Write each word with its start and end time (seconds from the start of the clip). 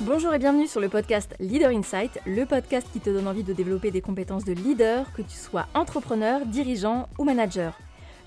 Bonjour 0.00 0.32
et 0.32 0.38
bienvenue 0.38 0.66
sur 0.66 0.80
le 0.80 0.88
podcast 0.88 1.34
Leader 1.38 1.70
Insight, 1.70 2.18
le 2.26 2.46
podcast 2.46 2.86
qui 2.92 3.00
te 3.00 3.10
donne 3.10 3.28
envie 3.28 3.44
de 3.44 3.52
développer 3.52 3.90
des 3.90 4.00
compétences 4.00 4.44
de 4.44 4.52
leader, 4.52 5.12
que 5.12 5.22
tu 5.22 5.36
sois 5.36 5.66
entrepreneur, 5.74 6.46
dirigeant 6.46 7.08
ou 7.18 7.24
manager. 7.24 7.78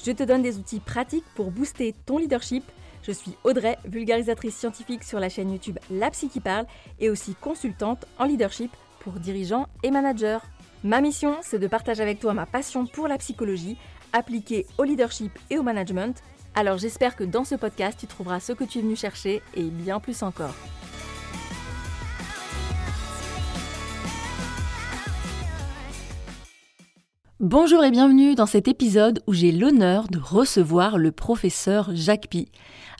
Je 0.03 0.11
te 0.11 0.23
donne 0.23 0.41
des 0.41 0.57
outils 0.57 0.79
pratiques 0.79 1.25
pour 1.35 1.51
booster 1.51 1.95
ton 2.05 2.17
leadership. 2.17 2.63
Je 3.01 3.11
suis 3.11 3.35
Audrey, 3.43 3.77
vulgarisatrice 3.85 4.55
scientifique 4.55 5.03
sur 5.03 5.19
la 5.19 5.29
chaîne 5.29 5.51
YouTube 5.51 5.79
La 5.89 6.11
Psy 6.11 6.29
qui 6.29 6.39
parle 6.39 6.65
et 6.99 7.09
aussi 7.09 7.35
consultante 7.35 8.05
en 8.19 8.25
leadership 8.25 8.71
pour 8.99 9.13
dirigeants 9.13 9.67
et 9.83 9.91
managers. 9.91 10.39
Ma 10.83 11.01
mission, 11.01 11.37
c'est 11.41 11.59
de 11.59 11.67
partager 11.67 12.03
avec 12.03 12.19
toi 12.19 12.33
ma 12.33 12.45
passion 12.45 12.85
pour 12.85 13.07
la 13.07 13.17
psychologie 13.17 13.77
appliquée 14.13 14.67
au 14.77 14.83
leadership 14.83 15.31
et 15.49 15.57
au 15.57 15.63
management. 15.63 16.21
Alors 16.57 16.77
j'espère 16.77 17.17
que 17.17 17.25
dans 17.25 17.43
ce 17.43 17.55
podcast, 17.55 17.99
tu 17.99 18.07
trouveras 18.07 18.39
ce 18.39 18.53
que 18.53 18.63
tu 18.63 18.79
es 18.79 18.81
venu 18.81 18.95
chercher 18.95 19.41
et 19.55 19.63
bien 19.63 19.99
plus 19.99 20.23
encore. 20.23 20.55
Bonjour 27.41 27.83
et 27.83 27.91
bienvenue 27.91 28.35
dans 28.35 28.45
cet 28.45 28.69
épisode 28.69 29.21
où 29.27 29.33
j'ai 29.33 29.51
l'honneur 29.51 30.07
de 30.07 30.17
recevoir 30.17 30.97
le 30.97 31.11
professeur 31.11 31.93
Jacques 31.93 32.29
Pi. 32.29 32.47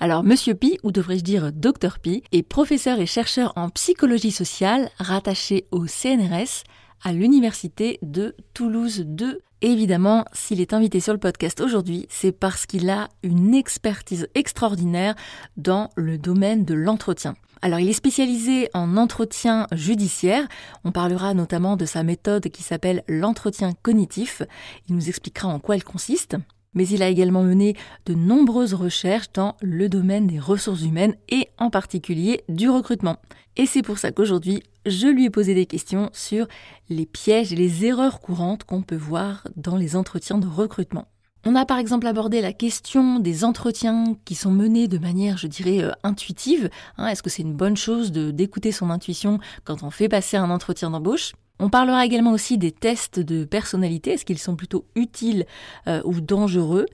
Alors 0.01 0.25
Monsieur 0.25 0.53
Pi, 0.53 0.77
ou 0.83 0.91
devrais-je 0.91 1.23
dire 1.23 1.53
Docteur 1.53 1.99
Pi, 1.99 2.23
est 2.33 2.43
professeur 2.43 2.99
et 2.99 3.05
chercheur 3.05 3.53
en 3.55 3.69
psychologie 3.69 4.31
sociale 4.31 4.89
rattaché 4.99 5.65
au 5.71 5.87
CNRS 5.87 6.65
à 7.05 7.13
l'université 7.13 7.99
de 8.01 8.35
Toulouse 8.53 9.05
2. 9.07 9.39
Évidemment, 9.65 10.25
s'il 10.31 10.61
est 10.61 10.73
invité 10.73 10.99
sur 10.99 11.11
le 11.11 11.17
podcast 11.17 11.59
aujourd'hui, 11.59 12.05
c'est 12.07 12.31
parce 12.31 12.67
qu'il 12.67 12.87
a 12.87 13.09
une 13.23 13.55
expertise 13.55 14.27
extraordinaire 14.35 15.15
dans 15.57 15.89
le 15.95 16.19
domaine 16.19 16.65
de 16.65 16.75
l'entretien. 16.75 17.33
Alors 17.63 17.79
il 17.79 17.89
est 17.89 17.93
spécialisé 17.93 18.69
en 18.75 18.95
entretien 18.95 19.65
judiciaire. 19.71 20.47
On 20.83 20.91
parlera 20.91 21.33
notamment 21.33 21.77
de 21.77 21.85
sa 21.85 22.03
méthode 22.03 22.49
qui 22.49 22.61
s'appelle 22.61 23.03
l'entretien 23.07 23.73
cognitif. 23.81 24.43
Il 24.87 24.93
nous 24.93 25.09
expliquera 25.09 25.47
en 25.47 25.57
quoi 25.57 25.73
elle 25.73 25.83
consiste 25.83 26.37
mais 26.75 26.87
il 26.87 27.01
a 27.01 27.09
également 27.09 27.41
mené 27.41 27.75
de 28.05 28.13
nombreuses 28.13 28.75
recherches 28.75 29.31
dans 29.33 29.55
le 29.61 29.89
domaine 29.89 30.27
des 30.27 30.39
ressources 30.39 30.83
humaines 30.83 31.15
et 31.29 31.49
en 31.57 31.69
particulier 31.69 32.43
du 32.47 32.69
recrutement. 32.69 33.17
Et 33.57 33.65
c'est 33.65 33.81
pour 33.81 33.97
ça 33.97 34.11
qu'aujourd'hui, 34.11 34.61
je 34.85 35.07
lui 35.07 35.25
ai 35.25 35.29
posé 35.29 35.55
des 35.55 35.65
questions 35.65 36.09
sur 36.13 36.47
les 36.89 37.05
pièges 37.05 37.53
et 37.53 37.55
les 37.55 37.85
erreurs 37.85 38.19
courantes 38.19 38.65
qu'on 38.65 38.81
peut 38.81 38.95
voir 38.95 39.47
dans 39.55 39.77
les 39.77 39.95
entretiens 39.95 40.37
de 40.37 40.47
recrutement. 40.47 41.07
On 41.47 41.55
a 41.55 41.65
par 41.65 41.77
exemple 41.77 42.07
abordé 42.07 42.41
la 42.41 42.53
question 42.53 43.19
des 43.19 43.43
entretiens 43.43 44.17
qui 44.25 44.33
sont 44.33 44.49
menés 44.49 44.87
de 44.87 44.97
manière, 44.97 45.37
je 45.37 45.45
dirais, 45.45 45.83
euh, 45.83 45.91
intuitive. 46.03 46.71
Hein, 46.97 47.07
est-ce 47.07 47.21
que 47.21 47.29
c'est 47.29 47.43
une 47.43 47.53
bonne 47.53 47.77
chose 47.77 48.11
d'écouter 48.11 48.71
son 48.71 48.89
intuition 48.89 49.39
quand 49.63 49.83
on 49.83 49.91
fait 49.91 50.09
passer 50.09 50.37
un 50.37 50.49
entretien 50.49 50.89
d'embauche? 50.89 51.33
On 51.59 51.69
parlera 51.69 52.05
également 52.05 52.31
aussi 52.31 52.57
des 52.57 52.71
tests 52.71 53.19
de 53.19 53.45
personnalité, 53.45 54.11
est-ce 54.11 54.25
qu'ils 54.25 54.39
sont 54.39 54.55
plutôt 54.55 54.85
utiles 54.95 55.45
euh, 55.87 56.01
ou 56.05 56.21
dangereux 56.21 56.85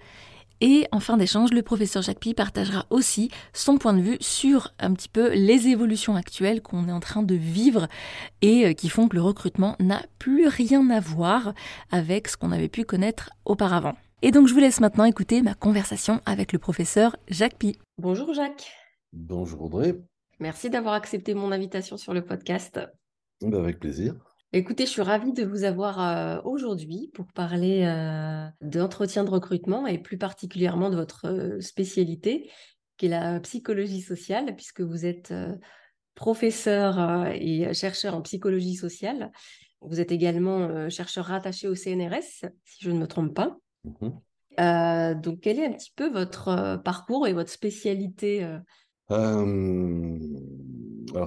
et 0.63 0.85
en 0.91 0.99
fin 0.99 1.17
d'échange, 1.17 1.51
le 1.51 1.63
professeur 1.63 2.03
Jacques 2.03 2.19
Pi 2.19 2.35
partagera 2.35 2.85
aussi 2.91 3.31
son 3.51 3.79
point 3.79 3.93
de 3.93 4.01
vue 4.01 4.17
sur 4.21 4.73
un 4.79 4.93
petit 4.93 5.09
peu 5.09 5.33
les 5.33 5.67
évolutions 5.67 6.15
actuelles 6.15 6.61
qu'on 6.61 6.87
est 6.87 6.91
en 6.91 6.99
train 6.99 7.23
de 7.23 7.33
vivre 7.33 7.87
et 8.43 8.67
euh, 8.67 8.73
qui 8.73 8.87
font 8.87 9.07
que 9.07 9.15
le 9.15 9.23
recrutement 9.23 9.75
n'a 9.79 10.03
plus 10.19 10.47
rien 10.47 10.87
à 10.91 10.99
voir 10.99 11.53
avec 11.89 12.27
ce 12.27 12.37
qu'on 12.37 12.51
avait 12.51 12.69
pu 12.69 12.85
connaître 12.85 13.31
auparavant. 13.43 13.95
Et 14.21 14.29
donc 14.29 14.47
je 14.47 14.53
vous 14.53 14.59
laisse 14.59 14.79
maintenant 14.79 15.05
écouter 15.05 15.41
ma 15.41 15.55
conversation 15.55 16.21
avec 16.27 16.53
le 16.53 16.59
professeur 16.59 17.17
Jacques 17.27 17.57
Pi. 17.57 17.79
Bonjour 17.97 18.31
Jacques. 18.31 18.71
Bonjour 19.13 19.63
Audrey. 19.63 19.99
Merci 20.39 20.69
d'avoir 20.69 20.93
accepté 20.93 21.33
mon 21.33 21.51
invitation 21.51 21.97
sur 21.97 22.13
le 22.13 22.23
podcast. 22.23 22.79
Bah, 23.41 23.57
avec 23.57 23.79
plaisir. 23.79 24.13
Écoutez, 24.53 24.85
je 24.85 24.91
suis 24.91 25.01
ravie 25.01 25.31
de 25.31 25.45
vous 25.45 25.63
avoir 25.63 26.01
euh, 26.01 26.41
aujourd'hui 26.43 27.09
pour 27.13 27.25
parler 27.27 27.85
euh, 27.85 28.45
d'entretien 28.59 29.23
de 29.23 29.29
recrutement 29.29 29.87
et 29.87 29.97
plus 29.97 30.17
particulièrement 30.17 30.89
de 30.89 30.97
votre 30.97 31.27
euh, 31.27 31.61
spécialité, 31.61 32.51
qui 32.97 33.05
est 33.05 33.09
la 33.09 33.39
psychologie 33.39 34.01
sociale, 34.01 34.53
puisque 34.57 34.81
vous 34.81 35.05
êtes 35.05 35.33
professeur 36.15 37.27
et 37.33 37.73
chercheur 37.73 38.13
en 38.13 38.21
psychologie 38.21 38.75
sociale. 38.75 39.31
Vous 39.79 40.01
êtes 40.01 40.11
également 40.11 40.89
chercheur 40.89 41.25
rattaché 41.25 41.67
au 41.67 41.73
CNRS, 41.73 42.45
si 42.65 42.83
je 42.83 42.91
ne 42.91 42.99
me 42.99 43.07
trompe 43.07 43.33
pas. 43.33 43.57
Mmh 43.85 44.09
donc, 45.23 45.39
quel 45.39 45.59
est 45.59 45.65
un 45.65 45.71
petit 45.71 45.93
peu 45.95 46.11
votre 46.11 46.79
parcours 46.83 47.25
et 47.25 47.33
votre 47.33 47.49
spécialité 47.49 48.43
Alors, 49.09 49.41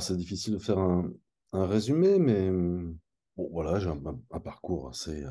c'est 0.00 0.16
difficile 0.16 0.54
de 0.54 0.58
faire 0.58 0.78
un, 0.78 1.10
un 1.52 1.66
résumé, 1.66 2.18
mais 2.18 2.50
Bon, 3.36 3.48
voilà, 3.50 3.80
j'ai 3.80 3.88
un, 3.88 4.40
parcours 4.40 4.88
assez 4.88 5.24
euh, 5.24 5.30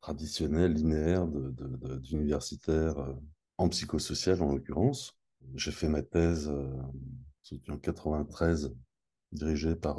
traditionnel, 0.00 0.72
linéaire 0.72 1.26
d'universitaire 1.26 2.98
euh, 2.98 3.14
en 3.58 3.68
psychosocial 3.68 4.40
en 4.42 4.52
l'occurrence. 4.52 5.18
J'ai 5.54 5.72
fait 5.72 5.88
ma 5.88 6.02
thèse 6.02 6.48
euh, 6.48 6.70
en 7.68 7.76
93, 7.76 8.74
dirigée 9.32 9.76
par, 9.76 9.98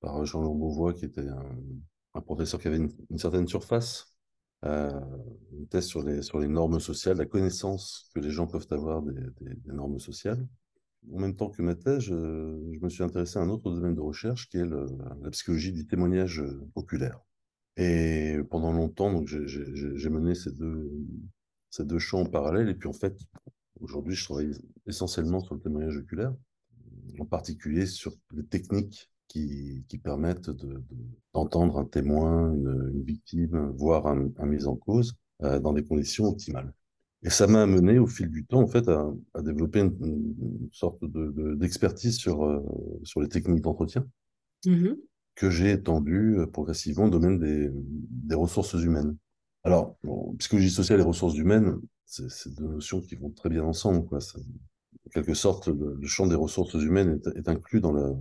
par 0.00 0.24
Jean-Laurent 0.26 0.54
Beauvois, 0.54 0.92
qui 0.92 1.06
était 1.06 1.26
un, 1.28 2.20
professeur 2.20 2.60
qui 2.60 2.68
avait 2.68 2.76
une, 2.76 3.18
certaine 3.18 3.48
surface, 3.48 4.14
une 4.62 5.66
thèse 5.70 5.86
sur 5.86 6.02
les, 6.02 6.22
sur 6.22 6.38
les 6.38 6.48
normes 6.48 6.80
sociales, 6.80 7.16
la 7.16 7.26
connaissance 7.26 8.10
que 8.14 8.20
les 8.20 8.30
gens 8.30 8.46
peuvent 8.46 8.66
avoir 8.70 9.02
des 9.02 9.72
normes 9.72 9.98
sociales 9.98 10.46
en 11.12 11.20
même 11.20 11.36
temps 11.36 11.50
que 11.50 11.62
ma 11.62 11.74
thèse, 11.74 12.00
je, 12.00 12.14
me 12.14 12.88
suis 12.88 13.02
intéressé 13.02 13.38
à 13.38 13.42
un 13.42 13.48
autre 13.48 13.70
domaine 13.70 13.94
de 13.94 14.00
recherche 14.00 14.48
qui 14.48 14.58
est 14.58 14.66
la 14.66 15.30
psychologie 15.30 15.72
du 15.72 15.86
témoignage 15.86 16.40
euh, 16.40 16.66
oculaire. 16.74 17.20
Et 17.76 18.38
pendant 18.50 18.72
longtemps, 18.72 19.24
j'ai 19.26 20.10
mené 20.10 20.34
ces 20.34 20.52
deux, 20.52 20.92
ces 21.70 21.84
deux 21.84 21.98
champs 21.98 22.20
en 22.20 22.26
parallèle. 22.26 22.68
Et 22.68 22.74
puis 22.74 22.88
en 22.88 22.92
fait, 22.92 23.18
aujourd'hui, 23.80 24.14
je 24.14 24.24
travaille 24.24 24.52
essentiellement 24.86 25.40
sur 25.40 25.54
le 25.54 25.60
témoignage 25.60 25.96
oculaire, 25.96 26.34
en 27.18 27.26
particulier 27.26 27.86
sur 27.86 28.14
les 28.32 28.44
techniques 28.44 29.10
qui, 29.26 29.84
qui 29.88 29.98
permettent 29.98 30.50
d'entendre 31.32 31.78
un 31.78 31.84
témoin, 31.84 32.52
une, 32.54 33.02
victime, 33.02 33.72
voire 33.76 34.06
un, 34.06 34.30
un 34.38 34.46
mise 34.46 34.68
en 34.68 34.76
cause 34.76 35.14
euh, 35.42 35.58
dans 35.58 35.72
des 35.72 35.84
conditions 35.84 36.26
optimales. 36.26 36.72
Et 37.24 37.30
ça 37.30 37.46
m'a 37.46 37.62
amené 37.62 37.98
au 37.98 38.06
fil 38.06 38.28
du 38.28 38.44
temps, 38.44 38.60
en 38.60 38.66
fait, 38.66 38.86
à, 38.88 39.10
à 39.32 39.42
développer 39.42 39.80
une, 39.80 40.68
sorte 40.72 41.02
d'expertise 41.04 42.16
de, 42.16 42.20
sur, 42.20 42.44
euh, 42.44 42.60
sur 43.02 43.20
les 43.20 43.28
techniques 43.28 43.62
d'entretien 43.62 44.06
mmh 44.66 44.94
que 45.36 45.50
j'ai 45.50 45.72
étendu 45.72 46.38
euh, 46.38 46.46
progressivement 46.46 47.06
au 47.06 47.10
domaine 47.10 47.40
des, 47.40 47.68
des 47.72 48.36
ressources 48.36 48.74
humaines. 48.74 49.16
Alors, 49.64 49.96
psychologie 50.38 50.70
sociale 50.70 51.00
et 51.00 51.02
ressources 51.02 51.36
humaines, 51.36 51.80
c'est 52.04 52.54
deux 52.54 52.68
notions 52.68 53.00
qui 53.00 53.16
vont 53.16 53.30
très 53.30 53.48
bien 53.48 53.64
ensemble. 53.64 54.06
Quoi. 54.06 54.18
en 54.18 55.10
quelque 55.10 55.34
sorte, 55.34 55.66
le, 55.66 56.06
champ 56.06 56.28
des 56.28 56.36
ressources 56.36 56.74
humaines 56.74 57.20
est, 57.26 57.36
est, 57.36 57.48
inclus 57.48 57.80
dans 57.80 57.92
la, 57.92 58.12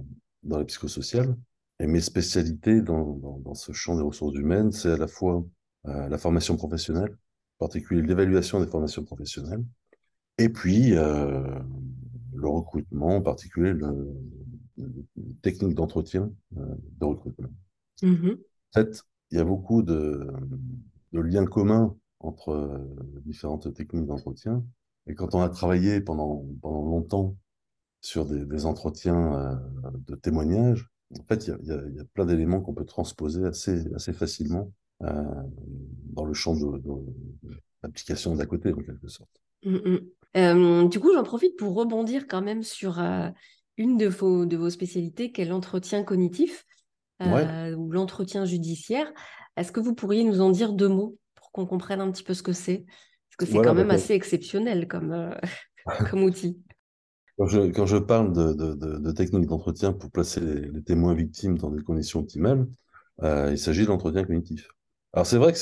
dans 0.42 0.58
la 0.58 0.66
psychosociale. 0.66 1.38
Et 1.80 1.86
mes 1.86 2.02
spécialités 2.02 2.82
dans, 2.82 3.14
dans, 3.18 3.38
dans 3.40 3.54
ce 3.54 3.74
champ 3.74 3.96
des 3.96 4.02
ressources 4.02 4.36
humaines, 4.36 4.72
c'est 4.72 4.92
à 4.92 4.98
la 4.98 5.08
fois 5.08 5.46
euh, 5.88 6.08
la 6.08 6.18
formation 6.18 6.56
professionnelle, 6.56 7.16
particulier 7.58 8.02
l'évaluation 8.02 8.60
des 8.60 8.68
formations 8.68 9.04
professionnelles, 9.04 9.64
et 10.38 10.50
puis 10.50 10.96
euh, 10.96 11.60
le 12.34 12.48
recrutement, 12.48 13.18
en 13.18 13.22
particulier 13.22 13.74
le, 13.74 14.14
technique 15.42 15.76
d'entretien 15.76 16.32
euh, 16.58 16.76
de 17.00 17.06
recrutement. 17.06 17.50
Mmh 18.02 18.32
en 18.76 18.82
fait, 18.82 19.04
il 19.30 19.38
y 19.38 19.40
a 19.40 19.44
beaucoup 19.44 19.84
de, 19.84 20.28
de 21.12 21.20
liens 21.20 21.46
communs 21.46 21.96
entre 22.20 22.50
euh, 22.50 22.80
différentes 23.24 23.72
techniques 23.72 24.08
d'entretien. 24.08 24.66
Et 25.06 25.14
quand 25.14 25.36
on 25.36 25.42
a 25.42 25.50
travaillé 25.50 26.02
pendant, 26.02 26.44
pendant 26.60 26.82
longtemps 26.82 27.38
sur 28.02 28.26
des, 28.26 28.46
des 28.46 28.66
entretiens 28.66 29.62
de 30.08 30.16
témoignages, 30.16 30.90
en 31.20 31.24
fait, 31.26 31.48
il 31.48 31.52
y 31.68 31.72
a, 31.72 31.88
y 31.88 32.00
a, 32.00 32.04
plein 32.14 32.26
d'éléments 32.26 32.62
qu'on 32.62 32.74
peut 32.74 32.86
transposer 32.86 33.46
assez, 33.46 33.94
assez 33.94 34.12
facilement 34.12 34.72
euh, 34.72 34.83
dans 36.14 36.26
le 36.26 36.34
champ 36.34 36.56
de, 36.56 36.82
l'application 37.82 38.36
d'à 38.36 38.46
côté, 38.46 38.74
en 38.74 38.82
quelque 38.82 39.08
sorte. 39.08 39.30
Mm, 39.64 39.76
mm. 39.76 40.00
Euh, 40.36 40.88
du 40.88 41.00
coup, 41.00 41.14
j'en 41.14 41.24
profite 41.24 41.58
pour 41.58 41.76
rebondir 41.76 42.28
quand 42.28 42.42
même 42.42 42.64
sur 42.64 43.00
euh, 43.00 43.30
une 43.78 43.98
de 43.98 44.08
vos, 44.08 44.46
de 44.46 44.58
vos 44.58 44.70
spécialités, 44.70 45.32
qui 45.32 45.42
est 45.42 45.46
l'entretien 45.46 46.04
cognitif 46.04 46.66
ou 47.22 47.92
l'entretien 47.92 48.44
judiciaire. 48.44 49.10
Est-ce 49.56 49.72
que 49.72 49.80
vous 49.80 49.96
pourriez 49.96 50.26
nous 50.26 50.42
en 50.42 50.50
dire 50.50 50.74
deux 50.74 50.90
mots 50.90 51.18
pour 51.36 51.52
qu'on 51.54 51.66
comprenne 51.66 52.02
un 52.02 52.12
petit 52.12 52.24
peu 52.24 52.34
ce 52.34 52.44
que 52.44 52.52
c'est? 52.52 52.86
Parce 52.86 53.38
que 53.38 53.46
c'est 53.46 53.64
quand 53.64 53.74
même 53.74 53.92
assez 53.92 54.14
exceptionnel 54.14 54.90
comme, 54.90 55.34
comme 56.10 56.24
outil. 56.24 56.60
Quand 57.38 57.48
je, 57.48 57.62
quand 57.72 57.86
je 57.86 57.98
parle 57.98 58.34
de, 58.34 58.54
de, 58.54 58.74
de, 58.76 59.12
techniques 59.12 59.48
d'entretien 59.48 59.94
pour 59.94 60.12
placer 60.12 60.42
les, 60.42 60.84
témoins 60.84 61.14
victimes 61.14 61.58
dans 61.58 61.72
des 61.72 61.82
conditions 61.82 62.20
optimales, 62.20 62.68
il 63.22 63.58
s'agit 63.58 63.84
de 63.84 63.88
l'entretien 63.88 64.26
cognitif. 64.26 64.68
Alors 65.14 65.28
c'est 65.28 65.38
vrai 65.38 65.54
que 65.54 65.58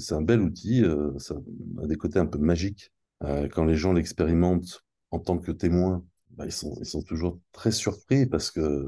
c'est 0.00 0.14
un 0.14 0.22
bel 0.22 0.40
outil, 0.40 0.82
euh, 0.82 1.16
ça 1.18 1.36
a 1.82 1.86
des 1.86 1.96
côtés 1.96 2.18
un 2.18 2.26
peu 2.26 2.38
magiques. 2.38 2.92
Euh, 3.22 3.48
quand 3.48 3.64
les 3.64 3.76
gens 3.76 3.92
l'expérimentent 3.92 4.82
en 5.12 5.20
tant 5.20 5.38
que 5.38 5.52
témoins, 5.52 6.04
bah, 6.30 6.44
ils 6.44 6.52
sont, 6.52 6.74
ils 6.80 6.86
sont 6.86 7.02
toujours 7.02 7.38
très 7.52 7.70
surpris 7.70 8.26
parce 8.26 8.50
que 8.50 8.86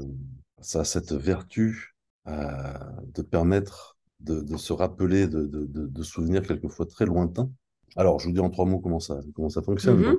ça 0.59 0.81
a 0.81 0.83
cette 0.83 1.13
vertu 1.13 1.95
euh, 2.27 2.73
de 3.13 3.21
permettre 3.21 3.97
de, 4.19 4.41
de 4.41 4.57
se 4.57 4.73
rappeler 4.73 5.27
de, 5.27 5.45
de, 5.45 5.65
de, 5.65 6.03
souvenirs 6.03 6.41
quelquefois 6.45 6.85
très 6.85 7.05
lointains. 7.05 7.49
Alors, 7.95 8.19
je 8.19 8.27
vous 8.27 8.33
dis 8.33 8.39
en 8.41 8.49
trois 8.49 8.65
mots 8.65 8.79
comment 8.79 8.99
ça, 8.99 9.21
comment 9.35 9.49
ça 9.49 9.61
fonctionne. 9.61 10.01
Mm-hmm. 10.01 10.17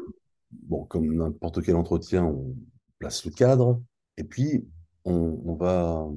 bon, 0.62 0.84
comme 0.86 1.14
n'importe 1.14 1.62
quel 1.62 1.76
entretien, 1.76 2.24
on 2.24 2.56
place 2.98 3.26
le 3.26 3.32
cadre 3.32 3.82
et 4.16 4.24
puis 4.24 4.66
on, 5.04 5.42
on 5.44 5.54
va, 5.54 6.08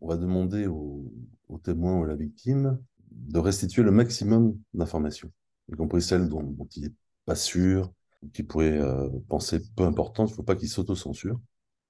on 0.00 0.08
va 0.08 0.16
demander 0.16 0.66
au, 0.66 1.12
au, 1.48 1.58
témoin 1.58 1.98
ou 2.00 2.04
à 2.04 2.08
la 2.08 2.16
victime 2.16 2.78
de 3.10 3.38
restituer 3.38 3.82
le 3.82 3.90
maximum 3.90 4.58
d'informations, 4.72 5.30
y 5.68 5.76
compris 5.76 6.02
celles 6.02 6.28
dont, 6.28 6.42
dont 6.42 6.68
il 6.76 6.84
n'est 6.84 6.92
pas 7.24 7.36
sûr, 7.36 7.92
qui 8.32 8.42
pourrait 8.42 8.78
euh, 8.78 9.08
penser 9.28 9.60
peu 9.76 9.84
important, 9.84 10.26
il 10.26 10.30
ne 10.30 10.34
faut 10.34 10.42
pas 10.42 10.56
qu'il 10.56 10.68
s'auto-censure. 10.68 11.38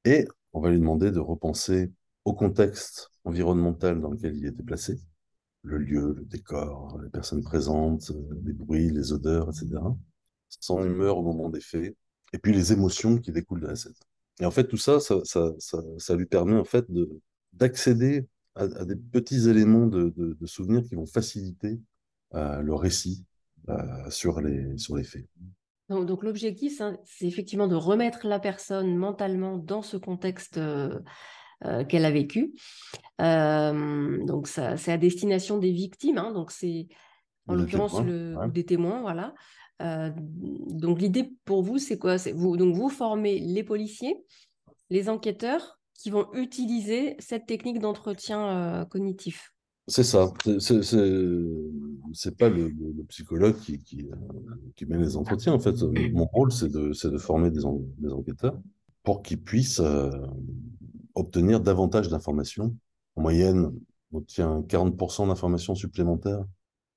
Et 0.05 0.27
on 0.53 0.61
va 0.61 0.71
lui 0.71 0.79
demander 0.79 1.11
de 1.11 1.21
repenser 1.21 1.93
au 2.25 2.35
contexte 2.35 3.11
environnemental 3.25 4.01
dans 4.01 4.11
lequel 4.11 4.37
il 4.37 4.47
était 4.47 4.63
placé, 4.63 5.01
le 5.63 5.79
lieu, 5.79 6.15
le 6.17 6.25
décor, 6.25 6.99
les 7.03 7.11
personnes 7.11 7.43
présentes, 7.43 8.11
euh, 8.11 8.41
les 8.45 8.53
bruits, 8.53 8.91
les 8.91 9.13
odeurs, 9.13 9.49
etc. 9.49 9.81
Son 10.49 10.85
humeur 10.85 11.19
au 11.19 11.23
moment 11.23 11.49
des 11.49 11.61
faits, 11.61 11.97
et 12.33 12.39
puis 12.39 12.53
les 12.53 12.73
émotions 12.73 13.19
qui 13.19 13.33
découlent 13.33 13.61
de 13.61 13.69
la 13.69 13.77
scène. 13.77 13.95
Et 14.41 14.45
en 14.45 14.51
fait, 14.51 14.67
tout 14.67 14.77
ça, 14.77 15.01
ça, 15.01 15.21
ça, 15.25 15.53
ça, 15.99 16.17
lui 16.17 16.27
permet 16.27 16.57
en 16.57 16.65
fait 16.65 16.87
d'accéder 17.53 18.27
à, 18.55 18.67
des 18.85 18.97
petits 18.97 19.49
éléments 19.49 19.87
de, 19.87 20.13
de, 20.17 20.37
de, 20.41 20.47
souvenirs 20.47 20.83
qui 20.85 20.95
vont 20.95 21.07
faciliter 21.07 21.81
euh, 22.35 22.61
le 22.63 22.75
récit 22.75 23.25
euh, 23.69 24.11
sur, 24.11 24.41
les, 24.41 24.77
sur 24.79 24.97
les 24.97 25.05
faits. 25.05 25.27
Donc, 25.89 26.07
donc 26.07 26.23
l'objectif, 26.23 26.81
c'est 27.05 27.27
effectivement 27.27 27.69
de 27.69 27.75
remettre 27.75 28.27
la 28.27 28.39
personne 28.39 28.97
mentalement 28.97 29.59
dans 29.59 29.83
ce 29.83 29.97
contexte 29.97 30.59
euh, 30.59 31.01
qu'elle 31.89 32.05
a 32.05 32.11
vécu. 32.11 32.55
Donc 33.19 34.49
c'est 34.49 34.93
à 34.93 34.99
destination 34.99 35.59
des 35.59 35.73
victimes, 35.73 36.19
hein, 36.19 36.33
donc 36.33 36.51
c'est 36.51 36.89
en 37.47 37.55
l'occurrence 37.55 38.01
le, 38.01 38.35
des 38.51 38.65
témoins, 38.65 39.03
voilà. 39.03 39.35
donc 39.81 41.01
l'idée 41.01 41.33
pour 41.45 41.63
vous, 41.63 41.79
c'est 41.79 41.99
quoi? 41.99 42.17
Vous, 42.35 42.57
Donc 42.57 42.75
vous 42.75 42.89
formez 42.89 43.39
les 43.39 43.63
policiers, 43.63 44.25
les 44.91 45.09
enquêteurs 45.09 45.79
qui 45.95 46.11
vont 46.11 46.27
utiliser 46.35 47.17
cette 47.19 47.47
technique 47.47 47.79
d'entretien 47.79 48.87
cognitif. 48.91 49.55
C'est 49.87 50.03
ça. 50.03 50.33
C'est 50.61 52.37
pas 52.39 52.49
le, 52.49 52.69
le, 52.69 53.05
psychologue 53.05 53.57
qui, 53.59 53.79
qui, 53.79 54.09
qui, 54.77 54.87
met 54.87 54.97
les 54.97 55.17
entretiens. 55.17 55.53
En 55.53 55.59
fait, 55.59 55.77
mon 56.13 56.25
rôle, 56.25 56.53
c'est 56.53 56.71
de, 56.71 56.93
de, 57.09 57.19
former 57.19 57.51
des, 57.51 57.61
des, 57.99 58.11
enquêteurs 58.11 58.59
pour 59.03 59.23
qu'ils 59.23 59.43
puissent 59.43 59.81
euh, 59.81 60.11
obtenir 61.15 61.61
davantage 61.61 62.09
d'informations. 62.09 62.75
En 63.17 63.23
moyenne, 63.23 63.73
on 64.13 64.19
obtient 64.19 64.63
40% 64.63 65.29
d'informations 65.29 65.75
supplémentaires. 65.75 66.45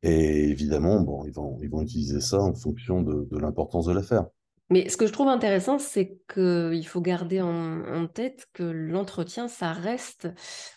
Et 0.03 0.49
évidemment, 0.49 1.01
bon, 1.01 1.25
ils 1.25 1.33
vont, 1.33 1.59
ils 1.61 1.69
vont 1.69 1.81
utiliser 1.81 2.21
ça 2.21 2.39
en 2.39 2.53
fonction 2.53 3.01
de, 3.01 3.27
de 3.29 3.37
l'importance 3.37 3.87
de 3.87 3.91
l'affaire. 3.91 4.27
Mais 4.69 4.89
ce 4.89 4.97
que 4.97 5.07
je 5.07 5.13
trouve 5.13 5.29
intéressant, 5.29 5.79
c'est 5.79 6.17
qu'il 6.33 6.85
faut 6.87 7.01
garder 7.01 7.41
en, 7.41 8.07
tête 8.07 8.47
que 8.53 8.63
l'entretien, 8.63 9.47
ça 9.47 9.71
reste, 9.71 10.27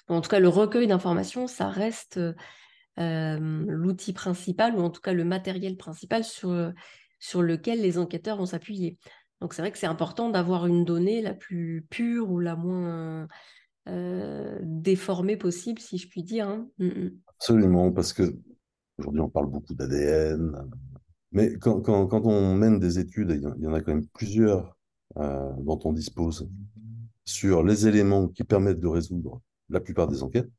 en 0.08 0.20
tout 0.20 0.30
cas 0.30 0.38
le 0.38 0.48
recueil 0.48 0.86
d'informations, 0.86 1.46
ça 1.46 1.68
reste 1.68 2.20
euh, 2.98 3.64
l'outil 3.66 4.12
principal, 4.12 4.76
ou 4.76 4.80
en 4.80 4.90
tout 4.90 5.00
cas 5.00 5.12
le 5.12 5.24
matériel 5.24 5.76
principal 5.76 6.22
sur, 6.22 6.72
sur 7.18 7.42
lequel 7.42 7.80
les 7.80 7.98
enquêteurs 7.98 8.36
vont 8.36 8.46
s'appuyer. 8.46 8.98
Donc 9.40 9.54
c'est 9.54 9.62
vrai 9.62 9.72
que 9.72 9.78
c'est 9.78 9.86
important 9.86 10.28
d'avoir 10.28 10.66
une 10.66 10.84
donnée 10.84 11.22
la 11.22 11.34
plus 11.34 11.86
pure 11.90 12.30
ou 12.30 12.38
la 12.38 12.56
moins 12.56 13.26
euh, 13.88 14.58
déformée 14.62 15.36
possible, 15.36 15.80
si 15.80 15.98
je 15.98 16.08
puis 16.08 16.22
dire. 16.22 16.48
Hein. 16.48 16.68
Mmh, 16.78 16.86
mmh. 16.86 17.10
Absolument, 17.38 17.92
parce 17.92 18.12
que 18.12 18.36
aujourd'hui 18.98 19.20
on 19.20 19.30
parle 19.30 19.46
beaucoup 19.46 19.74
d'ADN, 19.74 20.52
mais 21.32 21.56
quand, 21.58 21.80
quand, 21.80 22.06
quand, 22.06 22.26
on 22.26 22.54
mène 22.54 22.78
des 22.78 22.98
études, 22.98 23.30
il 23.30 23.62
y 23.62 23.66
en 23.66 23.74
a 23.74 23.80
quand 23.80 23.94
même 23.94 24.06
plusieurs 24.08 24.76
euh, 25.16 25.52
dont 25.58 25.78
on 25.84 25.92
dispose 25.92 26.48
sur 27.24 27.62
les 27.62 27.86
éléments 27.86 28.28
qui 28.28 28.44
permettent 28.44 28.80
de 28.80 28.88
résoudre 28.88 29.40
la 29.68 29.80
plupart 29.80 30.08
des 30.08 30.22
enquêtes, 30.22 30.50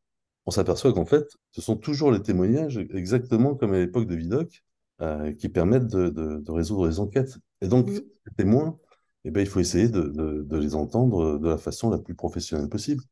on 0.46 0.52
s'aperçoit 0.52 0.94
qu'en 0.94 1.06
fait, 1.06 1.26
ce 1.52 1.62
sont 1.62 1.76
toujours 1.76 2.12
les 2.12 2.22
témoignages, 2.22 2.78
exactement 2.94 3.56
comme 3.56 3.74
à 3.74 3.80
l'époque 3.80 4.08
de 4.08 4.16
Vidocq, 4.16 4.64
euh, 5.02 5.34
qui 5.34 5.50
permettent 5.50 5.88
de, 5.88 6.10
de, 6.10 6.38
de, 6.40 6.52
résoudre 6.52 6.88
les 6.88 7.00
enquêtes. 7.00 7.38
Et 7.62 7.68
donc, 7.68 7.90
les 7.90 8.34
témoins, 8.38 8.78
eh 9.26 9.32
ben, 9.32 9.42
il 9.42 9.48
faut 9.48 9.60
essayer 9.60 9.90
de, 9.90 10.02
de, 10.02 10.58
les 10.58 10.76
entendre 10.76 11.38
de 11.40 11.50
la 11.50 11.58
façon 11.58 11.90
la 11.90 11.98
plus 12.00 12.16
professionnelle 12.16 12.70
possible. 12.70 13.04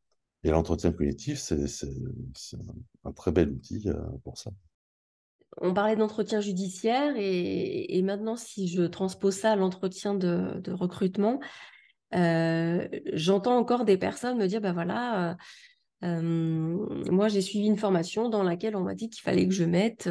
Et 0.44 0.50
l'entretien 0.50 0.92
cognitif, 0.92 1.38
c'est 1.38 1.66
un 3.04 3.12
très 3.12 3.32
bel 3.32 3.50
outil 3.50 3.88
euh, 3.88 3.94
pour 4.24 4.38
ça 4.38 4.50
on 5.60 5.74
parlait 5.74 5.96
d'entretien 5.96 6.40
judiciaire 6.40 7.14
et, 7.16 8.00
maintenant, 8.02 8.36
si 8.36 8.66
je 8.66 8.82
transpose 8.82 9.34
ça 9.34 9.52
à 9.52 9.56
l'entretien 9.56 10.14
de, 10.14 10.72
recrutement, 10.72 11.38
euh, 12.14 12.88
j'entends 13.12 13.56
encore 13.56 13.84
des 13.84 13.98
personnes 13.98 14.38
me 14.38 14.46
dire, 14.46 14.60
ben 14.60 14.72
voilà, 14.72 15.30
euh, 15.30 15.34
euh, 16.04 17.10
moi 17.10 17.28
j'ai 17.28 17.42
suivi 17.42 17.66
une 17.66 17.76
formation 17.76 18.30
dans 18.30 18.42
laquelle 18.42 18.74
on 18.74 18.80
m'a 18.80 18.94
dit 18.94 19.10
qu'il 19.10 19.22
fallait 19.22 19.46
que 19.46 19.54
je 19.54 19.64
mette 19.64 20.08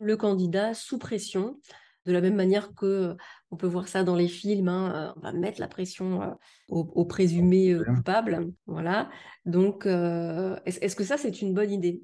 le 0.00 0.16
candidat 0.16 0.74
sous 0.74 0.98
pression, 0.98 1.58
de 2.04 2.12
la 2.12 2.20
même 2.20 2.34
manière 2.34 2.74
que 2.74 3.16
on 3.52 3.56
peut 3.56 3.68
voir 3.68 3.86
ça 3.86 4.02
dans 4.02 4.16
les 4.16 4.26
films, 4.26 4.68
hein, 4.68 5.14
on 5.16 5.20
va 5.20 5.32
mettre 5.32 5.60
la 5.60 5.68
pression 5.68 6.36
au, 6.68 7.04
présumé 7.04 7.78
coupable, 7.86 8.52
voilà. 8.66 9.08
Donc, 9.46 9.86
est-ce 9.86 10.96
que 10.96 11.04
ça 11.04 11.16
c'est 11.16 11.40
une 11.40 11.54
bonne 11.54 11.70
idée? 11.70 12.02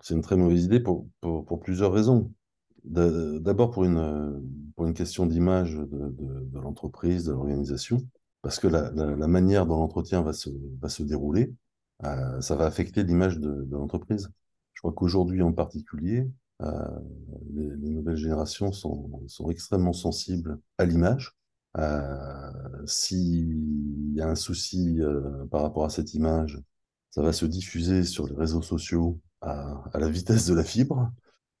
C'est 0.00 0.14
une 0.14 0.22
très 0.22 0.36
mauvaise 0.36 0.64
idée 0.64 0.80
pour, 0.80 1.06
pour, 1.20 1.60
plusieurs 1.60 1.92
raisons. 1.92 2.32
D'abord 2.84 3.70
pour 3.70 3.84
une, 3.84 4.42
pour 4.76 4.86
une 4.86 4.94
question 4.94 5.26
d'image 5.26 5.74
de, 5.74 6.58
l'entreprise, 6.58 7.24
de 7.24 7.32
l'organisation, 7.32 8.02
parce 8.42 8.58
que 8.58 8.68
la, 8.68 8.90
manière 9.26 9.66
dont 9.66 9.78
l'entretien 9.78 10.22
va 10.22 10.32
se, 10.32 10.50
va 10.80 10.88
se 10.88 11.02
dérouler, 11.02 11.54
euh, 12.04 12.40
ça 12.40 12.56
va 12.56 12.66
affecter 12.66 13.02
l'image 13.02 13.38
de, 13.38 13.68
l'entreprise. 13.70 14.30
Je 14.72 14.80
crois 14.80 14.92
qu'aujourd'hui 14.92 15.42
en 15.42 15.52
particulier, 15.52 16.30
euh, 16.62 16.98
les, 17.52 17.68
les, 17.76 17.90
nouvelles 17.90 18.16
générations 18.16 18.72
sont, 18.72 19.10
sont 19.28 19.50
extrêmement 19.50 19.92
sensibles 19.92 20.58
à 20.78 20.84
l'image. 20.86 21.36
Euh, 21.78 22.86
S'il 22.86 24.14
y 24.14 24.20
a 24.20 24.28
un 24.28 24.34
souci 24.34 25.00
euh, 25.00 25.46
par 25.46 25.62
rapport 25.62 25.84
à 25.84 25.90
cette 25.90 26.14
image, 26.14 26.60
ça 27.10 27.22
va 27.22 27.32
se 27.32 27.46
diffuser 27.46 28.04
sur 28.04 28.26
les 28.26 28.34
réseaux 28.34 28.62
sociaux 28.62 29.20
à, 29.40 29.82
à, 29.92 29.98
la 29.98 30.08
vitesse 30.08 30.46
de 30.46 30.54
la 30.54 30.64
fibre. 30.64 31.10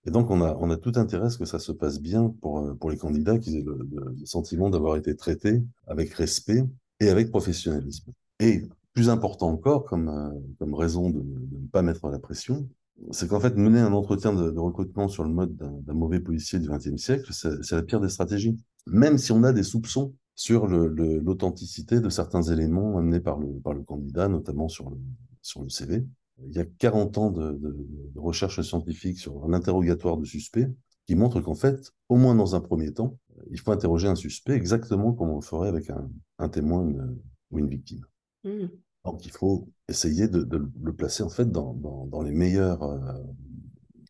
Et 0.06 0.10
donc, 0.10 0.30
on 0.30 0.40
a, 0.40 0.56
on 0.60 0.70
a 0.70 0.76
tout 0.76 0.92
intérêt 0.96 1.26
à 1.26 1.30
ce 1.30 1.38
que 1.38 1.44
ça 1.44 1.58
se 1.58 1.72
passe 1.72 2.00
bien 2.00 2.34
pour, 2.40 2.60
euh, 2.60 2.74
pour 2.74 2.90
les 2.90 2.96
candidats, 2.96 3.38
qu'ils 3.38 3.56
aient 3.56 3.62
le, 3.62 3.78
le 3.92 4.26
sentiment 4.26 4.70
d'avoir 4.70 4.96
été 4.96 5.14
traités 5.16 5.62
avec 5.86 6.12
respect 6.14 6.64
et 7.00 7.08
avec 7.08 7.30
professionnalisme. 7.30 8.12
Et 8.38 8.68
plus 8.94 9.08
important 9.08 9.48
encore, 9.50 9.84
comme, 9.84 10.08
euh, 10.08 10.30
comme 10.58 10.74
raison 10.74 11.10
de, 11.10 11.20
ne 11.20 11.66
pas 11.68 11.82
mettre 11.82 12.08
la 12.08 12.18
pression, 12.18 12.68
c'est 13.12 13.28
qu'en 13.28 13.40
fait, 13.40 13.56
mener 13.56 13.80
un 13.80 13.92
entretien 13.92 14.32
de, 14.32 14.50
de 14.50 14.58
recrutement 14.58 15.08
sur 15.08 15.24
le 15.24 15.30
mode 15.30 15.56
d'un 15.56 15.94
mauvais 15.94 16.20
policier 16.20 16.58
du 16.58 16.68
XXe 16.68 16.96
siècle, 16.96 17.32
c'est 17.32 17.72
la 17.72 17.82
pire 17.82 18.00
des 18.00 18.10
stratégies. 18.10 18.58
Même 18.86 19.16
si 19.16 19.32
on 19.32 19.42
a 19.42 19.52
des 19.52 19.62
soupçons 19.62 20.14
sur 20.34 20.66
l'authenticité 20.66 22.00
de 22.00 22.08
certains 22.08 22.42
éléments 22.42 22.98
amenés 22.98 23.20
par 23.20 23.38
le, 23.38 23.48
par 23.60 23.74
le 23.74 23.82
candidat, 23.82 24.28
notamment 24.28 24.68
sur 24.68 24.90
le, 24.90 24.96
sur 25.42 25.62
le 25.62 25.68
CV, 25.68 26.04
il 26.46 26.54
y 26.54 26.58
a 26.58 26.64
40 26.64 27.18
ans 27.18 27.30
de, 27.30 27.52
de, 27.52 27.86
de 28.14 28.18
recherche 28.18 28.60
scientifique 28.62 29.18
sur 29.18 29.44
un 29.44 29.52
interrogatoire 29.52 30.16
de 30.16 30.24
suspect 30.24 30.68
qui 31.06 31.14
montre 31.14 31.40
qu'en 31.40 31.54
fait, 31.54 31.92
au 32.08 32.16
moins 32.16 32.34
dans 32.34 32.54
un 32.54 32.60
premier 32.60 32.92
temps, 32.92 33.18
il 33.50 33.58
faut 33.58 33.72
interroger 33.72 34.08
un 34.08 34.14
suspect 34.14 34.54
exactement 34.54 35.12
comme 35.12 35.30
on 35.30 35.36
le 35.36 35.42
ferait 35.42 35.68
avec 35.68 35.90
un, 35.90 36.10
un 36.38 36.48
témoin 36.48 36.82
une, 36.82 37.18
ou 37.50 37.58
une 37.58 37.68
victime. 37.68 38.04
Mmh. 38.44 38.66
Donc 39.04 39.24
il 39.24 39.32
faut 39.32 39.68
essayer 39.88 40.28
de, 40.28 40.42
de, 40.42 40.70
le 40.82 40.92
placer 40.94 41.22
en 41.22 41.30
fait 41.30 41.50
dans, 41.50 41.74
dans, 41.74 42.06
dans 42.06 42.22
les 42.22 42.32
meilleures 42.32 42.82
euh, 42.82 42.98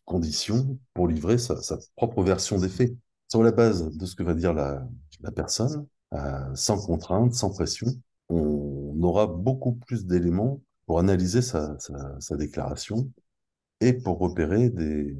conditions 0.05 0.79
pour 0.95 1.07
livrer 1.07 1.39
sa, 1.39 1.61
sa, 1.63 1.79
propre 1.97 2.23
version 2.23 2.59
des 2.59 2.69
faits, 2.69 2.97
sur 3.29 3.43
la 3.43 3.53
base 3.53 3.97
de 3.97 4.07
ce 4.07 4.17
que 4.17 4.25
va 4.25 4.35
dire 4.35 4.53
la, 4.53 4.87
la 5.21 5.31
personne, 5.31 5.87
euh, 6.15 6.55
sans 6.55 6.85
contrainte, 6.85 7.35
sans 7.35 7.51
pression. 7.51 7.87
On 8.29 9.01
aura 9.03 9.27
beaucoup 9.27 9.73
plus 9.73 10.07
d'éléments 10.07 10.61
pour 10.91 10.99
analyser 10.99 11.41
sa, 11.41 11.77
déclaration 12.37 13.13
et 13.81 13.93
pour 13.93 14.19
repérer 14.19 14.71
des, 14.71 15.15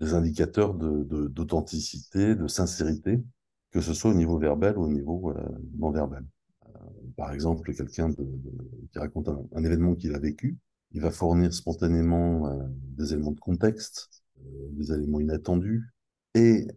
indicateurs 0.00 0.72
d'authenticité, 0.72 2.36
de, 2.36 2.46
sincérité, 2.46 3.24
que 3.72 3.80
ce 3.80 3.92
soit 3.92 4.12
au 4.12 4.14
niveau 4.14 4.38
verbal 4.38 4.78
ou 4.78 4.82
au 4.82 4.88
niveau 4.88 5.32
euh, 5.32 5.48
non 5.76 5.90
verbal. 5.90 6.24
Euh, 6.64 6.78
par 7.16 7.32
exemple, 7.32 7.74
quelqu'un 7.74 8.12
qui 8.12 8.98
raconte 9.00 9.30
un, 9.52 9.64
événement 9.64 9.96
qu'il 9.96 10.14
a 10.14 10.20
vécu, 10.20 10.56
il 10.92 11.00
va 11.00 11.10
fournir 11.10 11.52
spontanément 11.52 12.46
euh, 12.46 12.68
des 12.96 13.12
éléments 13.14 13.32
de 13.32 13.40
contexte, 13.40 14.22
des 14.38 14.92
éléments 14.92 15.18
inattendus, 15.18 15.92
et 16.36 16.68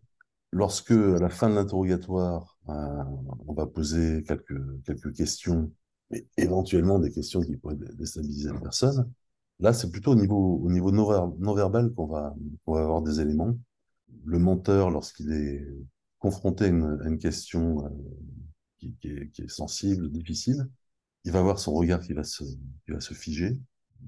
lorsque, 0.52 0.90
à 0.90 1.20
la 1.20 1.30
fin 1.30 1.52
de 1.52 1.54
l'interrogatoire, 1.54 2.58
on 2.66 3.54
va 3.54 3.68
poser 3.68 4.24
quelques, 4.24 4.60
quelques 4.86 5.14
questions, 5.14 5.72
et 6.14 6.28
éventuellement 6.38 7.00
des 7.00 7.12
questions 7.12 7.42
qui 7.42 7.58
pourraient 7.58 7.78
déstabiliser 7.96 8.50
la 8.52 8.60
personne, 8.60 9.12
là, 9.60 9.74
c'est 9.74 9.92
plutôt 9.92 10.12
au 10.12 10.16
niveau, 10.16 10.60
au 10.64 10.70
niveau 10.70 10.92
non-verbal 10.92 11.92
qu'on 11.94 12.08
va, 12.08 12.36
va 12.68 12.82
avoir 12.82 13.02
des 13.02 13.20
éléments. 13.20 13.58
Le 14.26 14.40
menteur, 14.40 14.90
lorsqu'il 14.90 15.32
est 15.32 15.66
confronté 16.20 16.66
à 16.66 16.68
une, 16.68 17.18
question 17.18 17.86
euh, 17.86 17.90
qui, 18.80 18.96
est, 19.04 19.50
sensible, 19.50 20.10
difficile, 20.10 20.68
il 21.26 21.32
va 21.32 21.40
avoir 21.40 21.60
son 21.60 21.74
regard 21.74 22.02
qui 22.02 22.14
va 22.14 22.24
se, 22.24 22.44
qui 22.44 22.92
va 22.92 23.00
se 23.00 23.14
figer. 23.14 23.60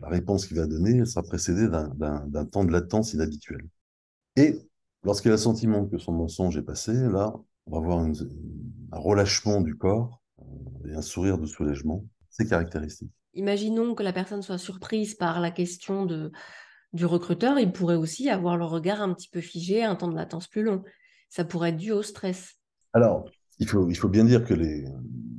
La 0.01 0.09
réponse 0.09 0.45
qu'il 0.45 0.57
va 0.57 0.67
donner 0.67 1.05
sera 1.05 1.23
précédée 1.23 1.67
d'un 1.67 2.45
temps 2.45 2.65
de 2.65 2.71
latence 2.71 3.13
inhabituel. 3.13 3.67
Et 4.35 4.59
lorsqu'il 5.03 5.31
a 5.31 5.35
le 5.35 5.37
sentiment 5.37 5.85
que 5.85 5.97
son 5.97 6.11
mensonge 6.11 6.57
est 6.57 6.61
passé, 6.61 6.93
là, 6.93 7.33
on 7.65 7.71
va 7.71 7.77
avoir 7.77 7.99
un 7.99 8.13
relâchement 8.91 9.61
du 9.61 9.75
corps 9.75 10.21
et 10.87 10.93
un 10.93 11.01
sourire 11.01 11.37
de 11.37 11.45
soulagement. 11.45 12.05
C'est 12.29 12.47
caractéristique. 12.47 13.11
Imaginons 13.33 13.95
que 13.95 14.03
la 14.03 14.13
personne 14.13 14.41
soit 14.41 14.57
surprise 14.57 15.15
par 15.15 15.39
la 15.39 15.51
question 15.51 16.05
de, 16.05 16.31
du 16.93 17.05
recruteur, 17.05 17.59
il 17.59 17.71
pourrait 17.71 17.95
aussi 17.95 18.29
avoir 18.29 18.57
le 18.57 18.65
regard 18.65 19.01
un 19.01 19.13
petit 19.13 19.29
peu 19.29 19.41
figé, 19.41 19.83
un 19.83 19.95
temps 19.95 20.07
de 20.07 20.15
latence 20.15 20.47
plus 20.47 20.63
long. 20.63 20.83
Ça 21.29 21.43
pourrait 21.43 21.69
être 21.69 21.77
dû 21.77 21.91
au 21.91 22.01
stress. 22.01 22.55
Alors, 22.93 23.25
il 23.59 23.67
faut, 23.67 23.89
il 23.89 23.95
faut 23.95 24.09
bien 24.09 24.23
dire 24.23 24.43
que 24.45 24.53
les, 24.53 24.85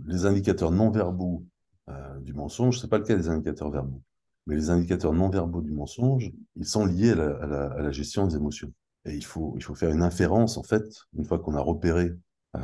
les 0.07 0.27
indicateurs 0.27 0.71
non 0.71 0.91
verbaux 0.91 1.45
euh, 1.89 2.21
du 2.21 2.35
mensonge, 2.35 2.79
ce 2.79 2.85
n'est 2.85 2.91
pas 2.91 2.99
le 2.99 3.05
cas 3.05 3.17
des 3.17 3.29
indicateurs 3.29 3.71
verbaux. 3.71 4.03
Mais 4.47 4.55
les 4.55 4.71
indicateurs 4.71 5.13
non 5.13 5.29
verbaux 5.29 5.63
du 5.63 5.73
mensonge, 5.73 6.31
ils 6.57 6.67
sont 6.67 6.85
liés 6.85 7.13
à 7.13 7.15
la, 7.15 7.73
à 7.73 7.83
la, 7.83 7.91
gestion 7.91 8.27
des 8.27 8.37
émotions. 8.37 8.73
Et 9.05 9.15
il 9.15 9.25
faut, 9.25 9.55
il 9.57 9.63
faut 9.63 9.75
faire 9.75 9.91
une 9.91 10.03
inférence, 10.03 10.57
en 10.57 10.63
fait, 10.63 10.85
une 11.17 11.25
fois 11.25 11.39
qu'on 11.39 11.55
a 11.55 11.61
repéré 11.61 12.13
euh, 12.57 12.61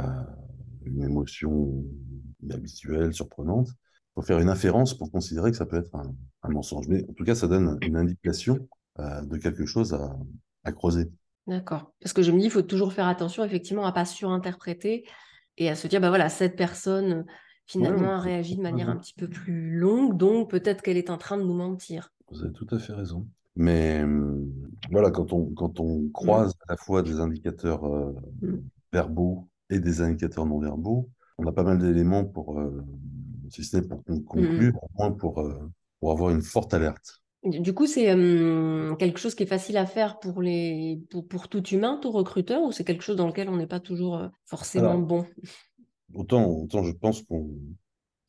une 0.84 1.02
émotion 1.02 1.84
inhabituelle, 2.42 3.12
surprenante, 3.12 3.68
il 3.68 4.14
faut 4.16 4.22
faire 4.22 4.40
une 4.40 4.48
inférence 4.48 4.96
pour 4.96 5.10
considérer 5.10 5.50
que 5.50 5.56
ça 5.56 5.66
peut 5.66 5.76
être 5.76 5.94
un, 5.94 6.14
un 6.42 6.48
mensonge. 6.50 6.86
Mais 6.88 7.04
en 7.08 7.12
tout 7.12 7.24
cas, 7.24 7.34
ça 7.34 7.48
donne 7.48 7.78
une 7.82 7.96
indication 7.96 8.68
euh, 8.98 9.22
de 9.22 9.36
quelque 9.38 9.64
chose 9.64 9.94
à, 9.94 10.16
à 10.64 10.72
creuser. 10.72 11.10
D'accord. 11.46 11.92
Parce 12.00 12.12
que 12.12 12.22
je 12.22 12.30
me 12.30 12.38
dis, 12.38 12.46
il 12.46 12.50
faut 12.50 12.62
toujours 12.62 12.92
faire 12.92 13.06
attention, 13.06 13.44
effectivement, 13.44 13.84
à 13.84 13.88
ne 13.88 13.94
pas 13.94 14.04
surinterpréter 14.04 15.04
et 15.58 15.68
à 15.68 15.74
se 15.74 15.88
dire, 15.88 16.00
bah 16.00 16.08
voilà, 16.08 16.28
cette 16.28 16.56
personne 16.56 17.24
finalement 17.66 18.12
a 18.12 18.20
réagi 18.20 18.56
de 18.56 18.62
manière 18.62 18.90
un 18.90 18.96
petit 18.96 19.14
peu 19.14 19.28
plus 19.28 19.76
longue, 19.76 20.16
donc 20.16 20.50
peut-être 20.50 20.82
qu'elle 20.82 20.96
est 20.96 21.10
en 21.10 21.18
train 21.18 21.38
de 21.38 21.42
nous 21.42 21.54
mentir. 21.54 22.12
Vous 22.30 22.42
avez 22.42 22.52
tout 22.52 22.66
à 22.70 22.78
fait 22.78 22.92
raison. 22.92 23.26
Mais 23.56 24.02
hum, 24.02 24.50
voilà, 24.90 25.10
quand 25.10 25.32
on, 25.32 25.46
quand 25.54 25.80
on 25.80 26.00
mmh. 26.00 26.12
croise 26.12 26.54
à 26.66 26.72
la 26.72 26.76
fois 26.76 27.02
des 27.02 27.20
indicateurs 27.20 27.84
euh, 27.84 28.14
mmh. 28.40 28.56
verbaux 28.92 29.48
et 29.72 29.80
des 29.80 30.00
indicateurs 30.00 30.46
non 30.46 30.58
verbaux, 30.58 31.08
on 31.38 31.46
a 31.46 31.52
pas 31.52 31.62
mal 31.62 31.78
d'éléments 31.78 32.24
pour, 32.24 32.58
euh, 32.58 32.84
si 33.48 33.64
ce 33.64 33.76
n'est 33.76 33.82
pour 33.82 34.04
conclure, 34.04 34.74
au 34.82 34.88
moins 34.98 35.12
pour, 35.12 35.40
euh, 35.40 35.70
pour 35.98 36.12
avoir 36.12 36.30
une 36.30 36.42
forte 36.42 36.74
alerte. 36.74 37.20
Du 37.44 37.74
coup, 37.74 37.86
c'est 37.86 38.12
hum, 38.12 38.96
quelque 38.98 39.18
chose 39.18 39.34
qui 39.34 39.42
est 39.42 39.46
facile 39.46 39.76
à 39.76 39.86
faire 39.86 40.20
pour, 40.20 40.42
les, 40.42 41.02
pour, 41.10 41.26
pour 41.26 41.48
tout 41.48 41.66
humain, 41.68 41.98
tout 42.00 42.12
recruteur, 42.12 42.62
ou 42.62 42.70
c'est 42.70 42.84
quelque 42.84 43.02
chose 43.02 43.16
dans 43.16 43.26
lequel 43.26 43.48
on 43.48 43.56
n'est 43.56 43.66
pas 43.66 43.80
toujours 43.80 44.30
forcément 44.46 44.98
bon? 44.98 45.26
autant, 46.14 46.46
autant 46.46 46.84
je 46.84 46.92
pense 46.92 47.22
qu'on 47.22 47.50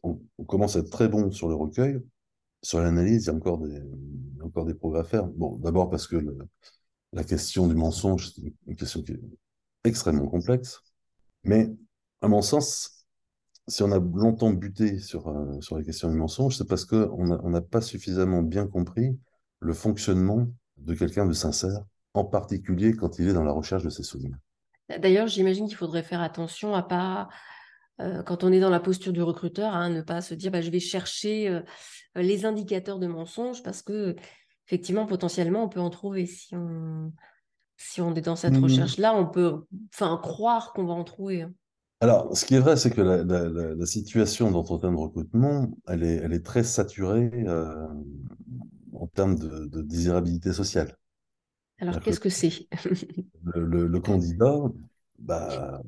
on, 0.03 0.19
commence 0.45 0.75
à 0.75 0.79
être 0.79 0.89
très 0.89 1.07
bon 1.07 1.31
sur 1.31 1.47
le 1.47 1.55
recueil. 1.55 1.99
Sur 2.61 2.79
l'analyse, 2.79 3.25
il 3.25 3.27
y 3.27 3.29
a 3.29 3.33
encore 3.33 3.59
des, 3.59 3.81
encore 4.41 4.65
des 4.65 4.73
progrès 4.73 5.01
à 5.01 5.03
faire. 5.03 5.25
Bon, 5.25 5.57
d'abord 5.57 5.89
parce 5.89 6.07
que 6.07 6.15
la 7.11 7.23
question 7.23 7.67
du 7.67 7.75
mensonge, 7.75 8.31
c'est 8.33 8.41
une 8.67 8.75
question 8.75 9.03
qui 9.03 9.11
est 9.11 9.21
extrêmement 9.83 10.27
complexe. 10.27 10.81
Mais, 11.43 11.69
à 12.21 12.27
mon 12.27 12.41
sens, 12.41 13.05
si 13.67 13.83
on 13.83 13.91
a 13.91 13.99
longtemps 13.99 14.51
buté 14.51 14.99
sur, 14.99 15.27
euh, 15.27 15.59
sur 15.61 15.77
la 15.77 15.83
question 15.83 16.09
du 16.09 16.15
mensonge, 16.15 16.57
c'est 16.57 16.67
parce 16.67 16.85
qu'on 16.85 17.49
n'a 17.49 17.61
pas 17.61 17.81
suffisamment 17.81 18.41
bien 18.41 18.67
compris 18.67 19.17
le 19.59 19.73
fonctionnement 19.73 20.47
de 20.77 20.93
quelqu'un 20.93 21.25
de 21.25 21.33
sincère, 21.33 21.79
en 22.13 22.25
particulier 22.25 22.93
quand 22.93 23.19
il 23.19 23.29
est 23.29 23.33
dans 23.33 23.43
la 23.43 23.53
recherche 23.53 23.83
de 23.83 23.89
ses 23.89 24.03
souvenirs. 24.03 24.35
D'ailleurs, 24.99 25.27
j'imagine 25.27 25.67
qu'il 25.67 25.77
faudrait 25.77 26.03
faire 26.03 26.21
attention 26.21 26.75
à 26.75 26.83
pas 26.83 27.29
euh, 28.01 28.23
quand 28.23 28.43
on 28.43 28.51
est 28.51 28.59
dans 28.59 28.69
la 28.69 28.79
posture 28.79 29.13
du 29.13 29.21
recruteur, 29.21 29.73
hein, 29.73 29.89
ne 29.89 30.01
pas 30.01 30.21
se 30.21 30.33
dire 30.33 30.51
bah, 30.51 30.61
je 30.61 30.71
vais 30.71 30.79
chercher 30.79 31.47
euh, 31.47 31.61
les 32.15 32.45
indicateurs 32.45 32.99
de 32.99 33.07
mensonge 33.07 33.63
parce 33.63 33.81
que 33.81 34.15
effectivement, 34.67 35.05
potentiellement, 35.05 35.63
on 35.63 35.69
peut 35.69 35.79
en 35.79 35.89
trouver 35.89 36.25
si 36.25 36.55
on, 36.55 37.13
si 37.77 38.01
on 38.01 38.13
est 38.15 38.21
dans 38.21 38.35
cette 38.35 38.53
mmh 38.53 38.63
recherche-là, 38.63 39.15
on 39.15 39.25
peut 39.25 39.63
enfin 39.93 40.19
croire 40.21 40.73
qu'on 40.73 40.85
va 40.85 40.93
en 40.93 41.03
trouver. 41.03 41.43
Hein. 41.43 41.53
Alors, 42.01 42.35
ce 42.35 42.45
qui 42.45 42.55
est 42.55 42.59
vrai, 42.59 42.75
c'est 42.75 42.91
que 42.91 43.01
la, 43.01 43.23
la, 43.23 43.85
situation 43.85 44.51
d'entretien 44.51 44.91
de 44.91 44.97
recrutement, 44.97 45.71
elle 45.87 46.03
est, 46.03 46.15
elle 46.15 46.33
est 46.33 46.45
très 46.45 46.63
saturée 46.63 47.31
euh, 47.47 47.87
en 48.93 49.07
termes 49.07 49.39
de, 49.39 49.67
de 49.67 49.81
désirabilité 49.81 50.51
sociale. 50.51 50.97
Alors, 51.79 51.99
qu'est-ce 52.01 52.19
que 52.19 52.29
c'est? 52.29 52.67
le, 53.55 53.87
le, 53.87 53.99
candidat, 53.99 54.57
bah, 55.17 55.81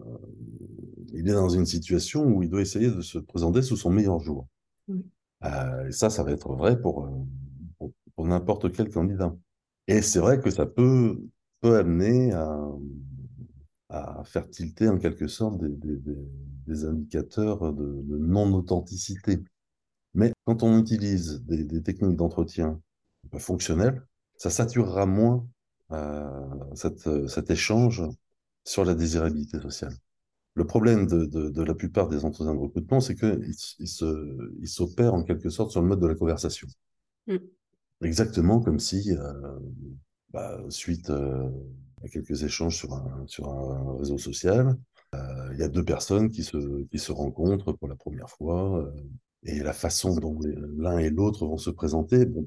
il 1.13 1.30
est 1.30 1.34
dans 1.34 1.50
une 1.50 1.65
situation 1.65 2.25
où 2.25 2.44
il 2.44 2.50
doit 2.50 2.62
essayer 2.62 2.89
de 2.89 3.01
se 3.01 3.18
présenter 3.18 3.62
sous 3.62 3.77
son 3.77 3.89
meilleur 3.89 4.20
jour. 4.20 4.48
Euh, 5.44 5.88
et 5.88 5.92
ça, 5.92 6.10
ça 6.10 6.24
va 6.24 6.32
être 6.32 6.54
vrai 6.54 6.74
euh, 6.74 6.75
pour, 6.75 7.10
pour, 8.15 8.25
n'importe 8.25 8.72
quel 8.72 8.89
candidat. 8.89 9.36
Et 9.88 10.01
c'est 10.01 10.20
vrai 10.20 10.39
que 10.39 10.50
ça 10.50 10.65
peut, 10.65 11.20
peut 11.65 11.77
amener 11.77 12.31
à, 12.31 12.60
à 13.89 14.24
faire 14.24 14.48
tilter 14.48 14.88
en 14.88 15.00
quelque 15.00 15.27
sorte 15.27 15.57
des, 15.57 15.69
des, 15.69 16.15
des, 16.67 16.86
indicateurs 16.86 17.74
de, 17.74 18.03
non-authenticité. 18.19 19.43
Mais 20.13 20.31
quand 20.45 20.62
on 20.62 20.77
utilise 20.77 21.41
des, 21.45 21.81
techniques 21.81 22.17
d'entretien 22.17 22.79
fonctionnelles, 23.39 24.00
ça 24.38 24.51
saturera 24.51 25.07
moins 25.07 25.48
euh, 25.91 26.29
cette, 26.75 27.27
cet 27.27 27.50
échange 27.50 28.03
sur 28.63 28.86
la 28.86 28.93
désirabilité 28.93 29.60
sociale. 29.60 29.95
Le 30.53 30.67
problème 30.67 31.07
de, 31.07 31.25
de, 31.25 31.50
de, 31.50 31.63
la 31.63 31.74
plupart 31.74 32.10
des 32.10 32.25
entretiens 32.25 32.53
de 32.53 32.60
recrutement, 32.60 33.00
c'est 33.00 33.15
qu'ils 33.15 33.55
il 33.79 34.67
s'opèrent 34.67 35.15
en 35.15 35.24
quelque 35.24 35.50
sorte 35.50 35.72
sur 35.72 35.81
le 35.81 35.88
mode 35.88 36.00
de 36.00 36.07
la 36.07 36.15
conversation. 36.15 36.67
Mm. 37.25 37.38
Exactement 38.01 38.62
comme 38.62 38.79
si, 38.79 39.15
euh, 39.17 39.60
bah, 40.32 40.60
suite 40.70 41.10
euh, 41.10 41.50
à 42.03 42.08
quelques 42.08 42.44
échanges 42.44 42.77
sur 42.77 42.94
un, 42.94 43.24
sur 43.27 43.50
un 43.50 43.98
réseau 43.98 44.17
social, 44.17 44.75
euh, 45.13 45.50
il 45.53 45.60
y 45.60 45.63
a 45.63 45.70
deux 45.70 45.84
personnes 45.84 46.29
qui 46.29 46.44
se, 46.44 46.84
qui 46.86 47.00
se 47.00 47.12
rencontrent 47.12 47.74
pour 47.74 47.88
la 47.88 47.96
première 47.96 48.29
fois, 48.29 48.79
euh, 48.79 48.91
et 49.44 49.60
la 49.60 49.74
façon 49.74 50.15
dont 50.15 50.39
l'un 50.77 50.98
et 50.98 51.10
l'autre 51.10 51.46
vont 51.46 51.58
se 51.58 51.70
présenter, 51.70 52.25
bon, 52.25 52.46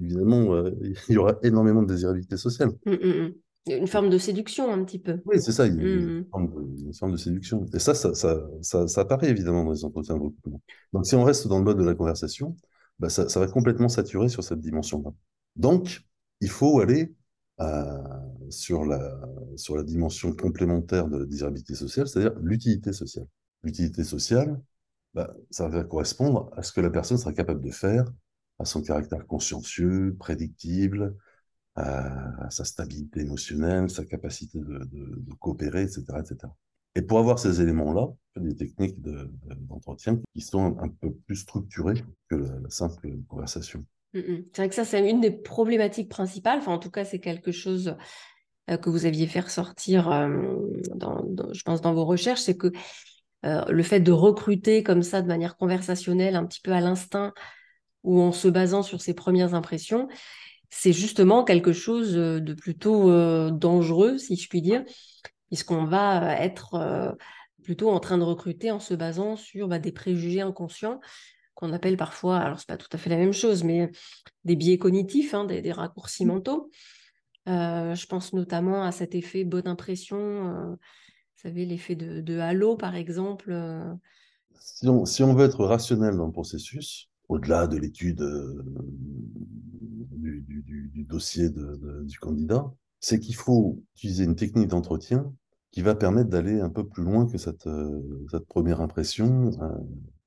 évidemment, 0.00 0.64
il 1.08 1.14
y 1.14 1.16
aura 1.16 1.38
énormément 1.42 1.82
de 1.82 1.88
désirabilité 1.88 2.36
sociale. 2.36 2.72
Mm, 2.84 2.92
mm, 2.92 3.32
une 3.68 3.86
forme 3.86 4.10
de 4.10 4.18
séduction, 4.18 4.72
un 4.72 4.84
petit 4.84 4.98
peu. 4.98 5.20
Oui, 5.26 5.40
c'est 5.40 5.52
ça, 5.52 5.68
mmh. 5.68 5.80
une, 5.80 6.26
forme 6.30 7.12
de, 7.12 7.16
séduction. 7.16 7.66
Et 7.74 7.78
ça 7.78 7.94
ça, 7.94 8.14
ça, 8.14 8.88
ça, 8.88 9.00
apparaît 9.00 9.28
évidemment 9.28 9.64
dans 9.64 9.72
les 9.72 9.84
entretiens 9.84 10.16
de 10.16 10.22
recrutement. 10.22 10.60
Donc, 10.92 11.06
si 11.06 11.14
on 11.14 11.24
reste 11.24 11.46
dans 11.46 11.58
le 11.58 11.64
mode 11.64 11.78
de 11.78 11.84
la 11.84 11.94
conversation, 11.94 12.56
bah, 12.98 13.08
ça, 13.08 13.24
va 13.38 13.46
complètement 13.46 13.88
saturer 13.88 14.28
sur 14.28 14.42
cette 14.42 14.60
dimension-là. 14.60 15.10
Donc, 15.56 16.02
il 16.40 16.48
faut 16.48 16.80
aller 16.80 17.14
sur, 18.48 18.84
la, 18.84 19.20
sur 19.56 19.76
la 19.76 19.82
dimension 19.82 20.32
complémentaire 20.32 21.08
de 21.08 21.18
la 21.18 21.26
désirabilité 21.26 21.74
sociale, 21.74 22.08
c'est-à-dire 22.08 22.38
l'utilité 22.40 22.92
sociale. 22.92 23.26
L'utilité 23.62 24.04
sociale, 24.04 24.60
bah, 25.14 25.34
ça 25.50 25.68
va 25.68 25.84
correspondre 25.84 26.50
à 26.56 26.62
ce 26.62 26.72
que 26.72 26.80
la 26.80 26.90
personne 26.90 27.18
sera 27.18 27.32
capable 27.32 27.60
de 27.60 27.70
faire, 27.70 28.04
à 28.58 28.64
son 28.64 28.82
caractère 28.82 29.26
consciencieux, 29.26 30.16
prédictible, 30.18 31.16
à, 31.76 32.50
sa 32.50 32.64
stabilité 32.64 33.20
émotionnelle, 33.20 33.90
sa 33.90 34.04
capacité 34.04 34.58
de, 34.58 35.34
coopérer, 35.38 35.82
etc., 35.82 36.04
etc. 36.18 36.52
Et 36.94 37.02
pour 37.02 37.18
avoir 37.18 37.38
ces 37.38 37.60
éléments-là, 37.60 38.08
des 38.36 38.54
techniques 38.54 39.00
d'entretien 39.00 40.20
qui 40.34 40.40
sont 40.40 40.78
un, 40.78 40.88
peu 40.88 41.12
plus 41.26 41.36
structurées 41.36 42.02
que 42.28 42.36
la, 42.36 42.70
simple 42.70 43.16
conversation. 43.28 43.84
Mm, 44.14 44.18
mm. 44.18 44.44
C'est 44.52 44.62
vrai 44.62 44.68
que 44.68 44.74
ça, 44.74 44.84
c'est 44.84 45.08
une 45.08 45.20
des 45.20 45.30
problématiques 45.30 46.08
principales. 46.08 46.58
Enfin, 46.58 46.72
en 46.72 46.78
tout 46.78 46.90
cas, 46.90 47.04
c'est 47.04 47.20
quelque 47.20 47.52
chose 47.52 47.96
euh, 48.70 48.76
que 48.76 48.90
vous 48.90 49.06
aviez 49.06 49.26
fait 49.26 49.40
ressortir, 49.40 50.10
euh, 50.10 50.56
dans, 50.94 51.24
je 51.52 51.62
pense, 51.62 51.80
dans 51.80 51.94
vos 51.94 52.04
recherches, 52.04 52.40
c'est 52.40 52.56
que 52.56 52.72
euh, 53.46 53.64
le 53.68 53.82
fait 53.82 54.00
de 54.00 54.12
recruter 54.12 54.82
comme 54.82 55.02
ça 55.02 55.22
de 55.22 55.28
manière 55.28 55.56
conversationnelle, 55.56 56.36
un 56.36 56.46
petit 56.46 56.60
peu 56.60 56.72
à 56.72 56.80
l'instinct, 56.80 57.32
ou 58.02 58.20
en 58.20 58.32
se 58.32 58.48
basant 58.48 58.82
sur 58.82 59.00
ses 59.00 59.14
premières 59.14 59.54
impressions, 59.54 60.08
c'est 60.70 60.92
justement 60.92 61.44
quelque 61.44 61.72
chose 61.72 62.14
de 62.14 62.54
plutôt 62.54 63.10
dangereux, 63.50 64.18
si 64.18 64.36
je 64.36 64.48
puis 64.48 64.62
dire, 64.62 64.84
puisqu'on 65.48 65.84
va 65.84 66.36
être 66.40 67.16
plutôt 67.62 67.90
en 67.90 67.98
train 67.98 68.16
de 68.16 68.22
recruter 68.22 68.70
en 68.70 68.78
se 68.78 68.94
basant 68.94 69.36
sur 69.36 69.68
bah, 69.68 69.78
des 69.78 69.92
préjugés 69.92 70.40
inconscients 70.40 71.00
qu'on 71.60 71.72
appelle 71.72 71.96
parfois, 71.96 72.38
alors 72.38 72.58
c'est 72.58 72.68
pas 72.68 72.76
tout 72.76 72.88
à 72.92 72.98
fait 72.98 73.10
la 73.10 73.16
même 73.16 73.32
chose, 73.32 73.62
mais 73.62 73.90
des 74.44 74.56
biais 74.56 74.78
cognitifs, 74.78 75.34
hein, 75.34 75.44
des, 75.44 75.72
raccourcis 75.72 76.24
mmh. 76.24 76.28
mentaux. 76.28 76.70
je 77.46 78.06
pense 78.06 78.32
notamment 78.32 78.82
à 78.82 78.92
cet 78.92 79.14
effet 79.14 79.44
bonne 79.44 79.68
impression 79.68 80.76
savez, 81.42 81.64
l'effet 81.64 81.94
de, 81.94 82.20
de, 82.20 82.38
halo, 82.38 82.76
par 82.76 82.96
exemple 82.96 83.54
si 84.60 84.88
on, 84.88 85.04
si 85.06 85.22
on, 85.22 85.34
veut 85.34 85.46
être 85.46 85.64
rationnel 85.64 86.16
dans 86.16 86.26
le 86.26 86.32
processus, 86.32 87.08
au-delà 87.28 87.66
de 87.66 87.78
l'étude 87.78 88.22
du, 90.10 90.42
du, 90.42 90.90
du, 90.92 91.04
dossier 91.04 91.48
de, 91.48 92.02
du 92.04 92.18
candidat, 92.18 92.70
c'est 92.98 93.18
qu'il 93.18 93.34
faut 93.34 93.82
utiliser 93.96 94.24
une 94.24 94.36
technique 94.36 94.68
d'entretien 94.68 95.32
qui 95.70 95.82
va 95.82 95.94
permettre 95.94 96.28
d'aller 96.28 96.60
un 96.60 96.68
peu 96.68 96.86
plus 96.86 97.04
loin 97.04 97.26
que 97.26 97.38
cette, 97.38 97.68
cette 98.30 98.46
première 98.46 98.80
impression 98.80 99.50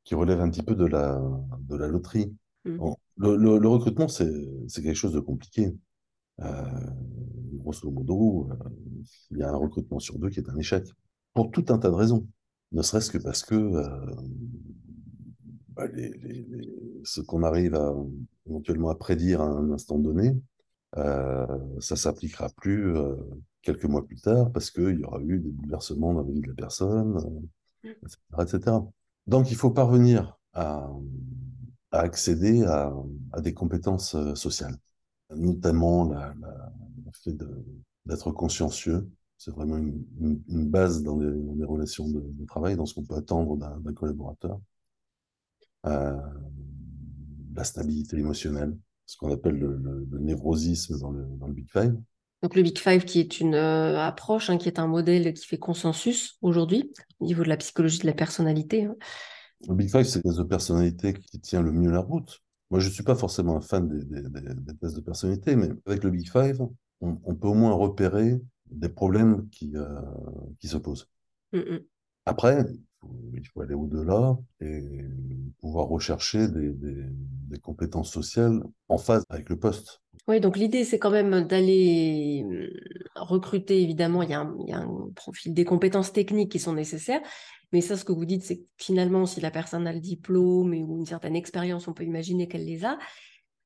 qui 0.03 0.15
relève 0.15 0.41
un 0.41 0.49
petit 0.49 0.63
peu 0.63 0.75
de 0.75 0.85
la, 0.85 1.21
de 1.59 1.75
la 1.75 1.87
loterie. 1.87 2.35
Mmh. 2.65 2.77
Bon, 2.77 2.95
le, 3.17 3.35
le, 3.35 3.57
le, 3.57 3.67
recrutement, 3.67 4.07
c'est 4.07 4.25
quelque 4.75 4.93
chose 4.93 5.13
de 5.13 5.19
compliqué. 5.19 5.73
Euh, 6.41 6.63
grosso 7.53 7.89
modo, 7.91 8.49
euh, 8.51 8.69
il 9.31 9.37
y 9.37 9.43
a 9.43 9.49
un 9.49 9.55
recrutement 9.55 9.99
sur 9.99 10.17
deux 10.17 10.29
qui 10.29 10.39
est 10.39 10.49
un 10.49 10.57
échec. 10.57 10.85
Pour 11.33 11.51
tout 11.51 11.65
un 11.69 11.77
tas 11.77 11.89
de 11.89 11.95
raisons. 11.95 12.27
Ne 12.71 12.81
serait-ce 12.81 13.11
que 13.11 13.19
parce 13.19 13.43
que 13.43 13.55
euh, 13.55 14.15
bah, 15.69 15.87
les, 15.87 16.09
les, 16.09 16.41
les, 16.43 16.73
ce 17.03 17.21
qu'on 17.21 17.43
arrive 17.43 17.75
à, 17.75 17.93
éventuellement 18.47 18.89
à 18.89 18.95
prédire 18.95 19.41
à 19.41 19.45
un 19.45 19.71
instant 19.71 19.99
donné, 19.99 20.35
ça 20.95 21.95
s'appliquera 21.95 22.49
plus 22.55 22.93
quelques 23.63 23.85
mois 23.85 24.05
plus 24.05 24.21
tard 24.21 24.51
parce 24.51 24.69
qu'il 24.69 24.99
y 24.99 25.03
aura 25.03 25.19
eu 25.21 25.39
des 25.39 25.49
bouleversements 25.49 26.13
dans 26.13 26.21
la 26.21 26.31
vie 26.31 26.41
de 26.41 26.47
la 26.49 26.53
personne, 26.53 27.17
etc., 27.83 28.17
mmh. 28.37 28.41
etc. 28.41 28.71
Donc, 29.27 29.51
il 29.51 29.55
faut 29.55 29.71
parvenir 29.71 30.37
à, 30.53 30.89
à 31.91 31.99
accéder 31.99 32.63
à, 32.63 32.93
à, 33.31 33.41
des 33.41 33.53
compétences 33.53 34.15
euh, 34.15 34.35
sociales, 34.35 34.75
notamment 35.35 36.05
la, 36.09 36.33
la, 36.39 36.73
le 37.05 37.11
fait 37.13 37.35
d'être 38.05 38.31
consciencieux. 38.31 39.09
C'est 39.37 39.51
vraiment 39.51 39.77
une, 39.77 40.05
une, 40.47 40.69
base 40.69 41.03
dans 41.03 41.19
les, 41.19 41.31
dans 41.31 41.55
les 41.55 41.65
relations 41.65 42.07
de, 42.07 42.21
de, 42.21 42.45
travail, 42.45 42.75
dans 42.75 42.85
ce 42.85 42.93
qu'on 42.93 43.03
peut 43.03 43.15
attendre 43.15 43.57
d'un 43.57 43.93
collaborateur. 43.93 44.59
Euh, 45.85 46.17
la 47.55 47.63
stabilité 47.63 48.17
émotionnelle, 48.17 48.77
ce 49.05 49.17
qu'on 49.17 49.31
appelle 49.31 49.57
le, 49.57 49.75
le, 49.77 50.07
le, 50.09 50.19
névrosisme 50.19 50.97
dans 50.99 51.11
le, 51.11 51.25
dans 51.37 51.47
le 51.47 51.53
Big 51.53 51.69
Five. 51.69 51.95
Donc 52.43 52.55
le 52.55 52.61
Big 52.61 52.77
Five 52.77 53.05
qui 53.05 53.21
est 53.21 53.39
une 53.39 53.55
euh, 53.55 53.97
approche, 54.05 54.49
hein, 54.49 54.57
qui 54.57 54.67
est 54.67 54.77
un 54.77 54.85
modèle 54.85 55.33
qui 55.33 55.47
fait 55.47 55.57
consensus 55.57 56.37
aujourd'hui 56.41 56.91
au 57.21 57.25
niveau 57.25 57.41
de 57.41 57.47
la 57.47 57.55
psychologie 57.55 57.99
de 57.99 58.05
la 58.05 58.13
personnalité. 58.13 58.83
Hein. 58.83 58.95
Le 59.69 59.75
Big 59.75 59.89
Five, 59.89 60.03
c'est 60.03 60.21
test 60.21 60.37
de 60.37 60.43
personnalité 60.43 61.13
qui 61.13 61.39
tient 61.39 61.61
le 61.61 61.71
mieux 61.71 61.89
la 61.89 62.01
route. 62.01 62.41
Moi, 62.69 62.81
je 62.81 62.89
ne 62.89 62.93
suis 62.93 63.03
pas 63.03 63.15
forcément 63.15 63.55
un 63.55 63.61
fan 63.61 63.87
des, 63.87 64.03
des, 64.03 64.29
des, 64.29 64.53
des, 64.55 64.75
tests 64.75 64.97
de 64.97 65.01
personnalité, 65.01 65.55
mais 65.55 65.69
avec 65.85 66.03
le 66.03 66.09
Big 66.09 66.29
Five, 66.29 66.59
on, 66.99 67.17
on 67.23 67.33
peut 67.33 67.47
au 67.47 67.53
moins 67.53 67.71
repérer 67.73 68.41
des 68.69 68.89
problèmes 68.89 69.47
qui, 69.49 69.77
euh, 69.77 70.01
qui 70.59 70.67
se 70.67 70.77
posent. 70.77 71.07
Mm 71.53 71.59
-mm. 71.59 71.83
Après, 72.25 72.65
il 73.33 73.47
faut 73.47 73.61
aller 73.61 73.73
au-delà 73.75 74.37
et 74.59 75.05
pouvoir 75.59 75.87
rechercher 75.87 76.49
des, 76.49 76.73
des, 76.73 77.05
des, 77.49 77.59
compétences 77.59 78.11
sociales 78.11 78.61
en 78.89 78.97
phase 78.97 79.23
avec 79.29 79.49
le 79.49 79.57
poste. 79.57 80.02
Oui, 80.27 80.39
donc 80.39 80.55
l'idée, 80.55 80.85
c'est 80.85 80.99
quand 80.99 81.11
même 81.11 81.41
d'aller 81.41 82.45
euh, 82.49 82.69
recruter, 83.15 83.81
évidemment, 83.81 84.21
il 84.21 84.29
y, 84.29 84.33
a 84.33 84.39
un, 84.39 85.09
profil 85.15 85.53
des 85.53 85.65
compétences 85.65 86.13
techniques 86.13 86.51
qui 86.51 86.59
sont 86.59 86.73
nécessaires, 86.73 87.21
mais 87.73 87.81
ça, 87.81 87.97
ce 87.97 88.05
que 88.05 88.13
vous 88.13 88.23
dites, 88.23 88.43
c'est 88.43 88.59
que 88.59 88.63
finalement, 88.77 89.25
si 89.25 89.41
la 89.41 89.51
personne 89.51 89.85
a 89.85 89.91
le 89.91 89.99
diplôme 89.99 90.73
ou 90.73 90.97
une 90.97 91.05
certaine 91.05 91.35
expérience, 91.35 91.89
on 91.89 91.93
peut 91.93 92.05
imaginer 92.05 92.47
qu'elle 92.47 92.65
les 92.65 92.85
a. 92.85 92.97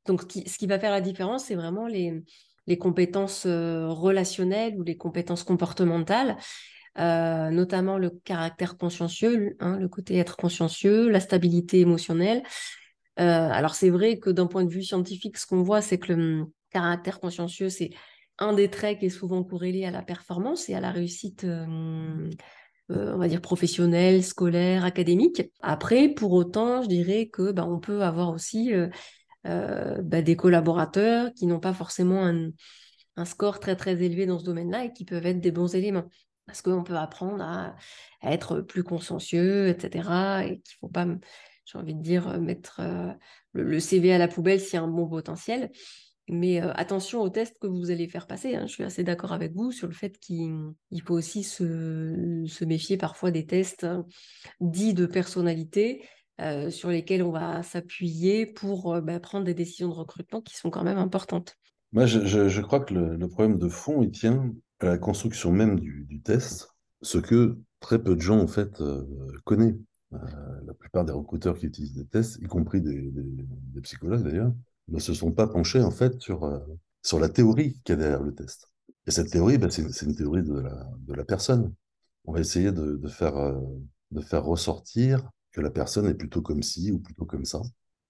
Donc, 0.07 0.21
ce 0.21 0.25
qui, 0.25 0.49
ce 0.49 0.57
qui, 0.57 0.65
va 0.65 0.79
faire 0.79 0.91
la 0.91 1.01
différence, 1.01 1.45
c'est 1.45 1.55
vraiment 1.55 1.85
les, 1.85 2.23
les 2.65 2.77
compétences 2.77 3.45
euh, 3.45 3.87
relationnelles 3.89 4.75
ou 4.77 4.83
les 4.83 4.97
compétences 4.97 5.43
comportementales. 5.43 6.37
Euh, 6.99 7.51
notamment 7.51 7.99
le 7.99 8.09
caractère 8.09 8.75
consciencieux, 8.75 9.55
hein, 9.59 9.77
le 9.77 9.87
côté 9.87 10.17
être 10.17 10.35
consciencieux, 10.35 11.09
la 11.09 11.19
stabilité 11.19 11.79
émotionnelle. 11.79 12.41
Euh, 13.19 13.49
alors 13.51 13.75
c'est 13.75 13.89
vrai 13.89 14.19
que 14.19 14.29
d'un 14.29 14.47
point 14.47 14.63
de 14.63 14.69
vue 14.69 14.83
scientifique, 14.83 15.37
ce 15.37 15.47
qu'on 15.47 15.63
voit, 15.63 15.81
c'est 15.81 15.97
que 15.97 16.13
le 16.13 16.41
hum, 16.41 16.51
caractère 16.71 17.19
consciencieux, 17.19 17.69
c'est 17.69 17.91
un 18.39 18.53
des 18.53 18.69
traits 18.69 18.99
qui 18.99 19.07
est 19.07 19.09
souvent 19.09 19.43
corrélé 19.43 19.85
à 19.85 19.91
la 19.91 20.01
performance 20.01 20.69
et 20.69 20.75
à 20.75 20.79
la 20.79 20.91
réussite, 20.91 21.43
euh, 21.43 22.29
euh, 22.91 23.13
on 23.13 23.17
va 23.17 23.27
dire 23.27 23.41
professionnelle, 23.41 24.23
scolaire, 24.23 24.85
académique. 24.85 25.51
Après, 25.61 26.09
pour 26.09 26.33
autant, 26.33 26.83
je 26.83 26.87
dirais 26.87 27.27
que 27.27 27.51
bah, 27.51 27.65
on 27.67 27.79
peut 27.79 28.03
avoir 28.03 28.29
aussi 28.29 28.73
euh, 28.73 28.87
bah, 29.45 30.21
des 30.21 30.35
collaborateurs 30.35 31.33
qui 31.33 31.47
n'ont 31.47 31.59
pas 31.59 31.73
forcément 31.73 32.25
un, 32.25 32.51
score 33.25 33.59
très 33.59 33.75
très 33.75 34.03
élevé 34.03 34.27
dans 34.27 34.37
ce 34.37 34.45
domaine-là 34.45 34.85
et 34.85 34.93
qui 34.93 35.03
peuvent 35.03 35.25
être 35.25 35.41
des 35.41 35.51
bons 35.51 35.73
éléments 35.73 36.05
parce 36.45 36.61
qu'on 36.61 36.83
peut 36.83 36.95
apprendre 36.95 37.43
à, 37.43 37.75
à, 38.21 38.31
être 38.31 38.61
plus 38.61 38.83
consciencieux, 38.83 39.67
etc. 39.67 40.45
Et 40.45 40.59
qu'il 40.61 40.75
ne 40.75 40.79
faut 40.81 40.87
pas, 40.87 41.07
j'ai 41.67 41.77
envie 41.77 41.95
de 41.95 42.01
dire, 42.01 42.39
mettre 42.39 42.79
euh, 42.79 43.11
le, 43.53 43.79
CV 43.79 44.13
à 44.13 44.17
la 44.17 44.27
poubelle 44.27 44.59
s'il 44.59 44.75
y 44.75 44.77
a 44.77 44.83
un 44.83 44.87
bon 44.87 45.07
potentiel. 45.07 45.69
Mais 46.29 46.61
euh, 46.61 46.73
attention 46.73 47.21
aux 47.21 47.29
tests 47.29 47.57
que 47.59 47.67
vous 47.67 47.91
allez 47.91 48.07
faire 48.07 48.27
passer. 48.27 48.55
Hein. 48.55 48.65
Je 48.67 48.73
suis 48.73 48.83
assez 48.83 49.03
d'accord 49.03 49.31
avec 49.31 49.53
vous 49.53 49.71
sur 49.71 49.87
le 49.87 49.93
fait 49.93 50.17
qu'il 50.17 50.73
faut 51.05 51.13
aussi 51.13 51.43
se, 51.43 52.65
méfier 52.65 52.97
parfois 52.97 53.31
des 53.31 53.45
tests 53.45 53.85
hein, 53.85 54.05
dits 54.59 54.93
de 54.93 55.05
personnalité 55.05 56.03
euh, 56.39 56.69
sur 56.69 56.89
lesquels 56.89 57.23
on 57.23 57.31
va 57.31 57.63
s'appuyer 57.63 58.45
pour 58.45 58.93
euh, 58.93 59.01
bah, 59.01 59.19
prendre 59.19 59.43
des 59.43 59.55
décisions 59.55 59.89
de 59.89 59.93
recrutement 59.93 60.39
qui 60.39 60.55
sont 60.55 60.69
quand 60.69 60.83
même 60.83 60.99
importantes. 60.99 61.55
Moi, 61.93 62.05
je, 62.05 62.61
crois 62.61 62.81
que 62.81 62.93
le, 62.93 63.27
problème 63.27 63.57
de 63.57 63.69
fond, 63.69 64.03
il 64.03 64.11
tient 64.11 64.53
à 64.79 64.85
la 64.85 64.97
construction 64.99 65.51
même 65.51 65.79
du, 65.79 66.21
test, 66.23 66.69
ce 67.01 67.17
que 67.17 67.57
très 67.79 67.97
peu 67.97 68.15
de 68.15 68.21
gens 68.21 68.39
en 68.39 68.47
fait 68.47 68.81
euh, 68.81 69.03
connaissent. 69.45 69.75
Euh, 70.13 70.17
la 70.65 70.73
plupart 70.73 71.03
des 71.03 71.11
recruteurs 71.11 71.57
qui 71.57 71.65
utilisent 71.65 71.93
des 71.93 72.05
tests, 72.05 72.37
y 72.41 72.45
compris 72.45 72.81
des, 72.81 73.11
psychologues 73.81 74.23
d'ailleurs, 74.23 74.53
ne 74.87 74.99
se 74.99 75.13
sont 75.13 75.31
pas 75.31 75.47
penchés 75.47 75.81
en 75.81 75.91
fait 75.91 76.19
sur, 76.21 76.45
euh, 76.45 76.59
sur 77.03 77.19
la 77.19 77.29
théorie 77.29 77.79
qu'il 77.83 77.93
y 77.95 77.97
a 77.97 78.01
derrière 78.01 78.23
le 78.23 78.33
test. 78.33 78.69
Et 79.05 79.11
cette 79.11 79.29
théorie, 79.31 79.57
ben, 79.57 79.69
c'est 79.69 80.05
une 80.05 80.15
théorie 80.15 80.43
de 80.43 80.59
la, 80.59 80.89
de 80.99 81.13
la 81.13 81.25
personne. 81.25 81.73
On 82.25 82.33
va 82.33 82.39
essayer 82.39 82.71
de, 82.71 82.95
de 82.95 83.07
faire, 83.07 83.37
euh, 83.37 83.59
de 84.11 84.21
faire 84.21 84.45
ressortir 84.45 85.29
que 85.51 85.61
la 85.61 85.71
personne 85.71 86.07
est 86.07 86.13
plutôt 86.13 86.41
comme 86.41 86.63
ci 86.63 86.91
ou 86.91 86.99
plutôt 86.99 87.25
comme 87.25 87.45
ça. 87.45 87.61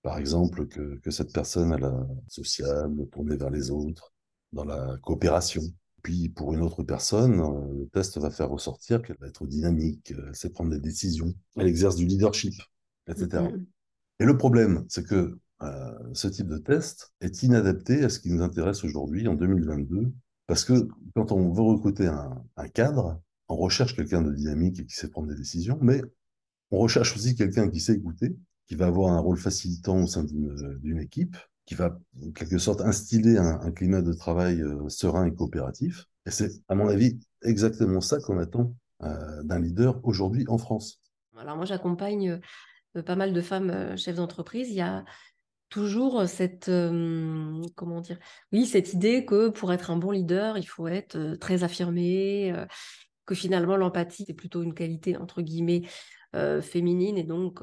Par 0.04 0.18
exemple, 0.20 0.68
que, 0.68 1.00
que 1.00 1.12
cette 1.12 1.34
personne 1.34 1.72
elle 1.74 1.84
a 1.84 2.08
sociable, 2.28 3.08
tournée 3.10 3.38
vers 3.38 3.50
les 3.50 3.72
autres, 3.72 4.14
dans 4.54 4.66
la 4.66 4.98
coopération, 5.02 5.64
puis 6.04 6.30
pour 6.30 6.54
une 6.54 6.62
autre 6.62 6.84
personne, 6.84 7.40
euh, 7.40 7.80
le 7.80 7.88
test 7.88 8.18
va 8.18 8.30
faire 8.30 8.50
ressortir 8.50 9.02
qu'elle 9.02 9.18
va 9.20 9.28
être 9.28 9.46
dynamique, 9.46 10.12
elle 10.12 10.36
sait 10.36 10.50
prendre 10.50 10.72
des 10.72 10.80
décisions, 10.80 11.34
elle 11.56 11.68
exerce 11.68 11.96
du 11.96 12.06
leadership, 12.06 12.54
etc. 13.08 13.26
Mm 13.26 13.48
-hmm. 13.48 13.66
Et 14.20 14.26
le 14.26 14.38
problème, 14.38 14.86
c'est 14.90 15.06
que 15.06 15.38
euh, 15.64 16.14
ce 16.14 16.28
type 16.28 16.48
de 16.48 16.58
test 16.58 17.14
est 17.22 17.44
inadapté 17.44 18.04
à 18.04 18.10
ce 18.10 18.20
qui 18.20 18.30
nous 18.32 18.44
intéresse 18.44 18.84
aujourd'hui 18.84 19.28
en 19.28 19.36
2022, 19.36 20.12
parce 20.46 20.64
que 20.64 20.88
quand 21.16 21.32
on 21.32 21.52
veut 21.52 21.64
recruter 21.64 22.08
un, 22.08 22.44
un 22.56 22.68
cadre, 22.68 23.20
on 23.50 23.56
recherche 23.56 23.96
quelqu'un 23.96 24.22
de 24.22 24.34
dynamique 24.34 24.80
et 24.80 24.86
qui 24.86 24.96
sait 24.96 25.10
prendre 25.10 25.30
des 25.30 25.36
décisions, 25.36 25.80
mais 25.82 26.02
on 26.72 26.80
recherche 26.80 27.16
aussi 27.16 27.36
quelqu'un 27.36 27.70
qui 27.70 27.80
sait 27.80 27.94
écouter, 27.94 28.36
qui 28.68 28.76
va 28.76 28.88
avoir 28.88 29.14
un 29.14 29.20
rôle 29.20 29.38
facilitant 29.38 30.04
au 30.04 30.08
sein 30.08 30.24
d'une 30.24 31.00
équipe, 31.00 31.38
qui 31.68 31.76
va 31.76 32.00
en 32.26 32.32
quelque 32.32 32.58
sorte 32.58 32.82
instiller 32.82 33.38
un, 33.38 33.72
climat 33.72 34.02
de 34.02 34.14
travail 34.14 34.62
euh, 34.62 34.88
serein 34.88 35.26
et 35.26 35.34
coopératif. 35.34 36.06
Et 36.26 36.32
c'est, 36.32 36.50
à 36.70 36.76
mon 36.76 36.88
avis, 36.88 37.20
exactement 37.44 38.00
ça 38.02 38.20
qu'on 38.20 38.40
attend 38.40 38.74
euh, 39.04 39.44
d'un 39.44 39.60
leader 39.60 40.00
aujourd'hui 40.04 40.46
en 40.48 40.58
France. 40.58 41.02
Alors 41.38 41.58
moi, 41.58 41.66
j'accompagne 41.66 42.40
euh, 42.96 43.04
pas 43.04 43.18
mal 43.18 43.34
de 43.34 43.42
femmes 43.42 43.98
chefs 43.98 44.16
d'entreprise. 44.16 44.70
Il 44.70 44.76
y 44.76 44.82
a 44.82 45.04
toujours 45.70 46.26
cette 46.30 46.72
comment 47.76 48.00
dire 48.00 48.18
oui 48.54 48.66
cette 48.66 48.94
idée 48.94 49.26
que 49.26 49.50
pour 49.50 49.74
être 49.74 49.92
un 49.92 49.98
bon 49.98 50.12
leader 50.12 50.58
il 50.58 50.64
faut 50.64 50.88
être 50.88 51.36
très 51.42 51.66
affirmé 51.66 52.56
que 53.26 53.36
finalement 53.36 53.76
l'empathie 53.76 54.24
c'est 54.26 54.34
plutôt 54.34 54.64
une 54.64 54.74
qualité 54.74 55.18
entre 55.18 55.42
guillemets 55.42 55.82
féminine 56.62 57.18
et 57.18 57.26
donc 57.26 57.62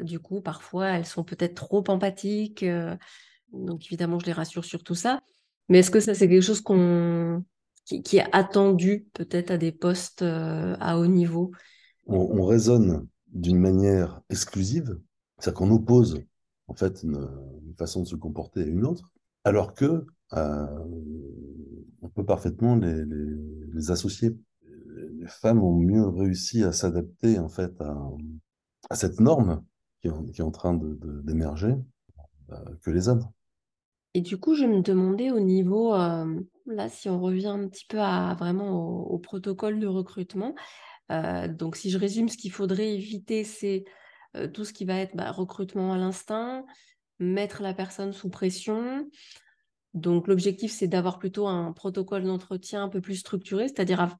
du 0.00 0.18
coup 0.18 0.40
parfois 0.40 0.88
elles 0.88 1.06
sont 1.06 1.22
peut-être 1.22 1.54
trop 1.54 1.84
empathiques 1.86 2.64
donc 3.52 3.86
évidemment, 3.86 4.18
je 4.18 4.26
les 4.26 4.32
rassure 4.32 4.64
sur 4.64 4.82
tout 4.82 4.94
ça. 4.94 5.20
Mais 5.68 5.78
est-ce 5.80 5.90
que 5.90 6.00
ça, 6.00 6.14
c'est 6.14 6.28
quelque 6.28 6.42
chose 6.42 6.62
qui, 7.84 8.16
est 8.16 8.26
attendu 8.32 9.08
peut-être 9.12 9.50
à 9.50 9.58
des 9.58 9.72
postes 9.72 10.22
euh, 10.22 10.76
à 10.80 10.98
haut 10.98 11.06
niveau? 11.06 11.50
On, 12.06 12.38
on, 12.38 12.44
raisonne 12.44 13.08
d'une 13.32 13.58
manière 13.58 14.20
exclusive, 14.30 14.98
c'est-à-dire 15.38 15.58
qu'on 15.58 15.70
oppose 15.70 16.22
en 16.68 16.74
fait 16.74 17.02
une, 17.02 17.28
façon 17.78 18.02
de 18.02 18.06
se 18.06 18.16
comporter 18.16 18.62
à 18.62 18.66
une 18.66 18.86
autre, 18.86 19.12
alors 19.44 19.74
que 19.74 20.06
euh, 20.32 20.84
on 22.00 22.08
peut 22.08 22.24
parfaitement 22.24 22.74
les, 22.74 23.04
les, 23.04 23.90
associer. 23.90 24.36
Les 25.18 25.28
femmes 25.28 25.62
ont 25.62 25.76
mieux 25.76 26.06
réussi 26.06 26.64
à 26.64 26.72
s'adapter 26.72 27.38
en 27.38 27.48
fait 27.48 27.72
à, 28.88 28.96
cette 28.96 29.20
norme 29.20 29.62
qui 30.00 30.08
est, 30.08 30.40
en 30.40 30.50
train 30.50 30.78
d'émerger 31.24 31.74
euh, 32.50 32.56
que 32.82 32.90
les 32.90 33.08
hommes. 33.08 33.28
Et 34.16 34.22
du 34.22 34.38
coup, 34.38 34.54
je 34.54 34.64
me 34.64 34.80
demandais 34.80 35.30
au 35.30 35.40
niveau, 35.40 35.92
euh, 35.92 36.40
là, 36.64 36.88
si 36.88 37.10
on 37.10 37.20
revient 37.20 37.48
un 37.48 37.68
petit 37.68 37.84
peu 37.86 38.00
à 38.00 38.34
vraiment 38.38 39.06
au, 39.10 39.18
protocole 39.18 39.78
de 39.78 39.86
recrutement, 39.86 40.54
donc, 41.10 41.76
si 41.76 41.90
je 41.90 41.98
résume, 41.98 42.30
ce 42.30 42.38
qu'il 42.38 42.50
faudrait 42.50 42.94
éviter, 42.94 43.44
c'est 43.44 43.84
tout 44.54 44.64
ce 44.64 44.72
qui 44.72 44.86
va 44.86 44.96
être 45.00 45.14
bah, 45.14 45.30
recrutement 45.32 45.92
à 45.92 45.98
l'instinct, 45.98 46.64
mettre 47.18 47.62
la 47.62 47.74
personne 47.74 48.14
sous 48.14 48.30
pression. 48.30 49.06
Donc, 49.92 50.28
l'objectif, 50.28 50.72
c'est 50.72 50.88
d'avoir 50.88 51.18
plutôt 51.18 51.46
un 51.46 51.72
protocole 51.72 52.24
d'entretien 52.24 52.84
un 52.84 52.88
peu 52.88 53.02
plus 53.02 53.16
structuré, 53.16 53.68
c'est-à-dire 53.68 54.16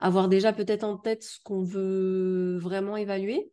avoir 0.00 0.28
déjà 0.28 0.52
peut-être 0.52 0.82
en 0.82 0.96
tête 0.96 1.22
ce 1.22 1.38
qu'on 1.44 1.62
veut 1.62 2.58
vraiment 2.58 2.96
évaluer 2.96 3.52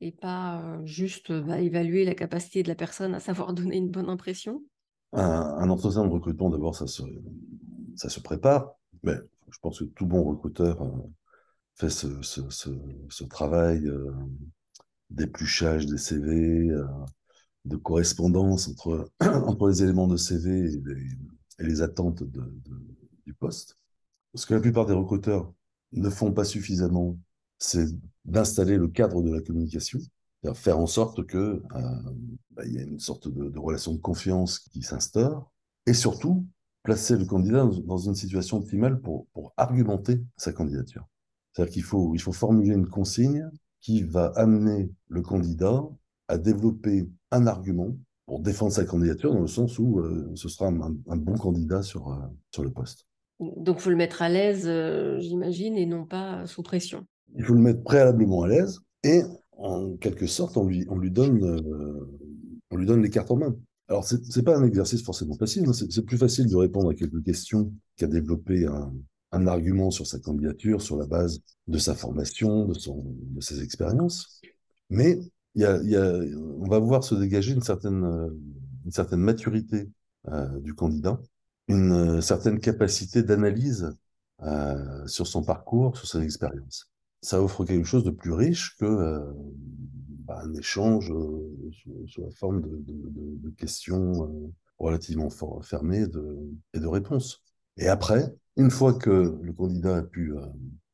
et 0.00 0.12
pas 0.12 0.78
juste 0.84 1.32
bah, 1.32 1.58
évaluer 1.58 2.04
la 2.04 2.14
capacité 2.14 2.62
de 2.62 2.68
la 2.68 2.76
personne 2.76 3.12
à 3.16 3.20
savoir 3.20 3.52
donner 3.54 3.78
une 3.78 3.90
bonne 3.90 4.08
impression. 4.08 4.62
Un, 5.12 5.68
entretien 5.68 6.04
de 6.04 6.10
recrutement, 6.10 6.50
d'abord, 6.50 6.74
ça 6.74 6.86
se, 6.86 8.20
prépare, 8.20 8.74
mais 9.02 9.14
je 9.50 9.58
pense 9.60 9.80
que 9.80 9.84
tout 9.84 10.06
bon 10.06 10.22
recruteur 10.24 10.82
fait 11.74 11.90
ce, 11.90 13.24
travail 13.24 13.90
d'épluchage 15.10 15.86
des 15.86 15.98
CV, 15.98 16.70
de 17.64 17.76
correspondance 17.76 18.68
entre, 19.20 19.68
les 19.68 19.82
éléments 19.82 20.08
de 20.08 20.16
CV 20.16 20.72
et 21.58 21.62
les, 21.62 21.82
attentes 21.82 22.22
du 22.22 23.34
poste. 23.34 23.78
Ce 24.34 24.46
que 24.46 24.54
la 24.54 24.60
plupart 24.60 24.86
des 24.86 24.94
recruteurs 24.94 25.52
ne 25.92 26.08
font 26.08 26.32
pas 26.32 26.44
suffisamment, 26.44 27.18
c'est 27.58 27.86
d'installer 28.24 28.76
le 28.76 28.88
cadre 28.88 29.22
de 29.22 29.32
la 29.32 29.40
communication, 29.40 30.00
faire 30.54 30.78
en 30.78 30.86
sorte 30.86 31.24
que 31.26 31.36
euh, 31.36 31.62
bah, 32.50 32.64
y 32.66 32.78
a 32.78 32.82
une 32.82 32.98
sorte 32.98 33.28
de, 33.28 33.58
relation 33.58 33.92
de 33.92 34.00
confiance 34.00 34.58
qui 34.58 34.82
s'instaure, 34.82 35.52
et 35.86 35.94
surtout 35.94 36.46
placer 36.82 37.16
le 37.16 37.24
candidat 37.24 37.68
dans, 37.84 37.98
une 37.98 38.14
situation 38.14 38.58
optimale 38.58 39.00
pour, 39.00 39.26
pour 39.32 39.52
argumenter 39.56 40.20
sa 40.36 40.52
candidature. 40.52 41.06
C'est-à-dire 41.52 41.72
qu'il 41.72 41.84
faut, 41.84 42.14
il 42.14 42.20
faut 42.20 42.32
formuler 42.32 42.74
une 42.74 42.88
consigne 42.88 43.48
qui 43.80 44.02
va 44.02 44.32
amener 44.36 44.90
le 45.08 45.22
candidat 45.22 45.82
à 46.28 46.38
développer 46.38 47.08
un 47.30 47.46
argument 47.46 47.94
pour 48.26 48.40
défendre 48.40 48.72
sa 48.72 48.84
candidature, 48.84 49.32
dans 49.32 49.40
le 49.40 49.46
sens 49.46 49.78
où 49.78 50.00
euh, 50.00 50.30
ce 50.34 50.48
sera 50.48 50.68
un, 50.68 51.16
bon 51.16 51.34
candidat 51.34 51.82
sur, 51.82 52.08
euh, 52.08 52.16
sur 52.50 52.64
le 52.64 52.70
poste. 52.70 53.06
Donc, 53.38 53.78
il 53.78 53.82
faut 53.82 53.90
le 53.90 53.96
mettre 53.96 54.22
à 54.22 54.28
l'aise, 54.28 54.70
j'imagine, 55.20 55.76
et 55.76 55.86
non 55.86 56.04
pas 56.04 56.46
sous 56.46 56.62
pression. 56.62 57.04
Il 57.36 57.44
faut 57.44 57.54
le 57.54 57.60
mettre 57.60 57.82
préalablement 57.82 58.42
à 58.42 58.48
l'aise, 58.48 58.80
et 59.02 59.22
en 59.56 59.96
quelque 59.96 60.26
sorte, 60.26 60.56
on 60.56 60.66
lui, 60.66 60.86
on 60.88 60.98
lui, 60.98 61.10
donne, 61.10 61.62
on 62.70 62.76
lui 62.76 62.86
donne 62.86 63.02
les 63.02 63.10
cartes 63.10 63.30
en 63.30 63.36
main. 63.36 63.56
Alors, 63.88 64.04
ce 64.04 64.16
n'est 64.16 64.42
pas 64.42 64.56
un 64.56 64.64
exercice 64.64 65.02
forcément 65.02 65.36
facile, 65.36 65.64
hein. 65.68 65.72
c'est 65.72 66.04
plus 66.04 66.16
facile 66.16 66.48
de 66.48 66.56
répondre 66.56 66.90
à 66.90 66.94
quelques 66.94 67.22
questions 67.22 67.72
qu'à 67.96 68.06
développer 68.06 68.66
un, 68.66 68.92
un, 69.32 69.46
argument 69.46 69.90
sur 69.90 70.06
sa 70.06 70.18
candidature, 70.18 70.80
sur 70.80 70.96
la 70.96 71.06
base 71.06 71.40
de 71.66 71.78
sa 71.78 71.94
formation, 71.94 72.66
de, 72.66 72.74
son, 72.74 73.04
de 73.06 73.40
ses 73.40 73.62
expériences. 73.62 74.40
Mais 74.88 75.20
y 75.54 75.64
a, 75.64 75.82
y 75.82 75.96
a, 75.96 76.14
on 76.58 76.68
va 76.68 76.78
voir 76.78 77.04
se 77.04 77.14
dégager 77.14 77.52
une 77.52 77.62
certaine, 77.62 78.04
euh, 78.04 78.30
une 78.84 78.92
certaine 78.92 79.20
maturité 79.20 79.88
euh, 80.28 80.60
du 80.60 80.74
candidat, 80.74 81.20
une 81.66 81.92
euh, 81.92 82.20
certaine 82.20 82.60
capacité 82.60 83.24
d'analyse 83.24 83.92
euh, 84.42 85.06
sur 85.08 85.26
son 85.26 85.42
parcours, 85.42 85.96
sur 85.96 86.06
ses 86.06 86.22
expériences. 86.22 86.91
Ça 87.22 87.42
offre 87.42 87.64
quelque 87.64 87.86
chose 87.86 88.04
de 88.04 88.10
plus 88.10 88.32
riche 88.32 88.76
que 88.78 88.84
euh, 88.84 89.32
bah, 90.24 90.42
un 90.44 90.54
échange 90.54 91.06
sous, 91.06 92.22
la 92.22 92.30
forme 92.30 92.60
de, 92.60 92.68
de, 92.68 93.38
de 93.38 93.50
questions 93.50 94.52
relativement 94.78 95.30
fermées 95.62 96.06
de, 96.06 96.38
et 96.74 96.80
de 96.80 96.86
réponses. 96.86 97.42
Et 97.76 97.88
après, 97.88 98.34
une 98.56 98.70
fois 98.70 98.94
que 98.94 99.38
le 99.40 99.52
candidat 99.52 99.98
a 99.98 100.02
pu 100.02 100.34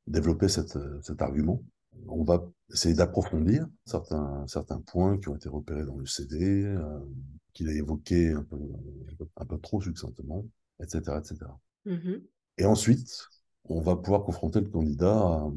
développer 0.06 0.48
cette, 0.48 0.78
cet 1.02 1.22
argument, 1.22 1.62
on 2.06 2.24
va 2.24 2.44
essayer 2.72 2.94
d'approfondir 2.94 3.66
certains, 3.84 4.46
certains 4.46 4.80
points 4.80 5.18
qui 5.18 5.28
ont 5.28 5.36
été 5.36 5.48
repérés 5.48 5.84
dans 5.84 5.96
le 5.96 6.06
CD, 6.06 6.64
euh, 6.64 7.00
qu'il 7.52 7.68
a 7.68 7.72
évoqué 7.72 8.32
un 8.32 8.42
peu, 8.42 8.58
un 9.36 9.44
peu, 9.44 9.58
trop 9.58 9.80
succinctement, 9.80 10.44
etc. 10.80 11.18
etc. 11.18 11.36
Mmh 11.86 12.18
Et 12.58 12.64
ensuite, 12.64 13.28
on 13.64 13.80
va 13.80 13.96
pouvoir 13.96 14.24
confronter 14.24 14.60
le 14.60 14.68
candidat 14.68 15.16
à 15.16 15.50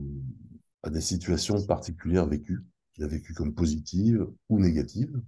des 0.89 1.01
situations 1.01 1.63
particulières 1.65 2.25
vécues, 2.25 2.65
qu'il 2.93 3.03
a 3.03 3.07
vécues 3.07 3.33
comme 3.33 3.53
positives 3.53 4.27
ou 4.49 4.59
négatives, 4.59 5.21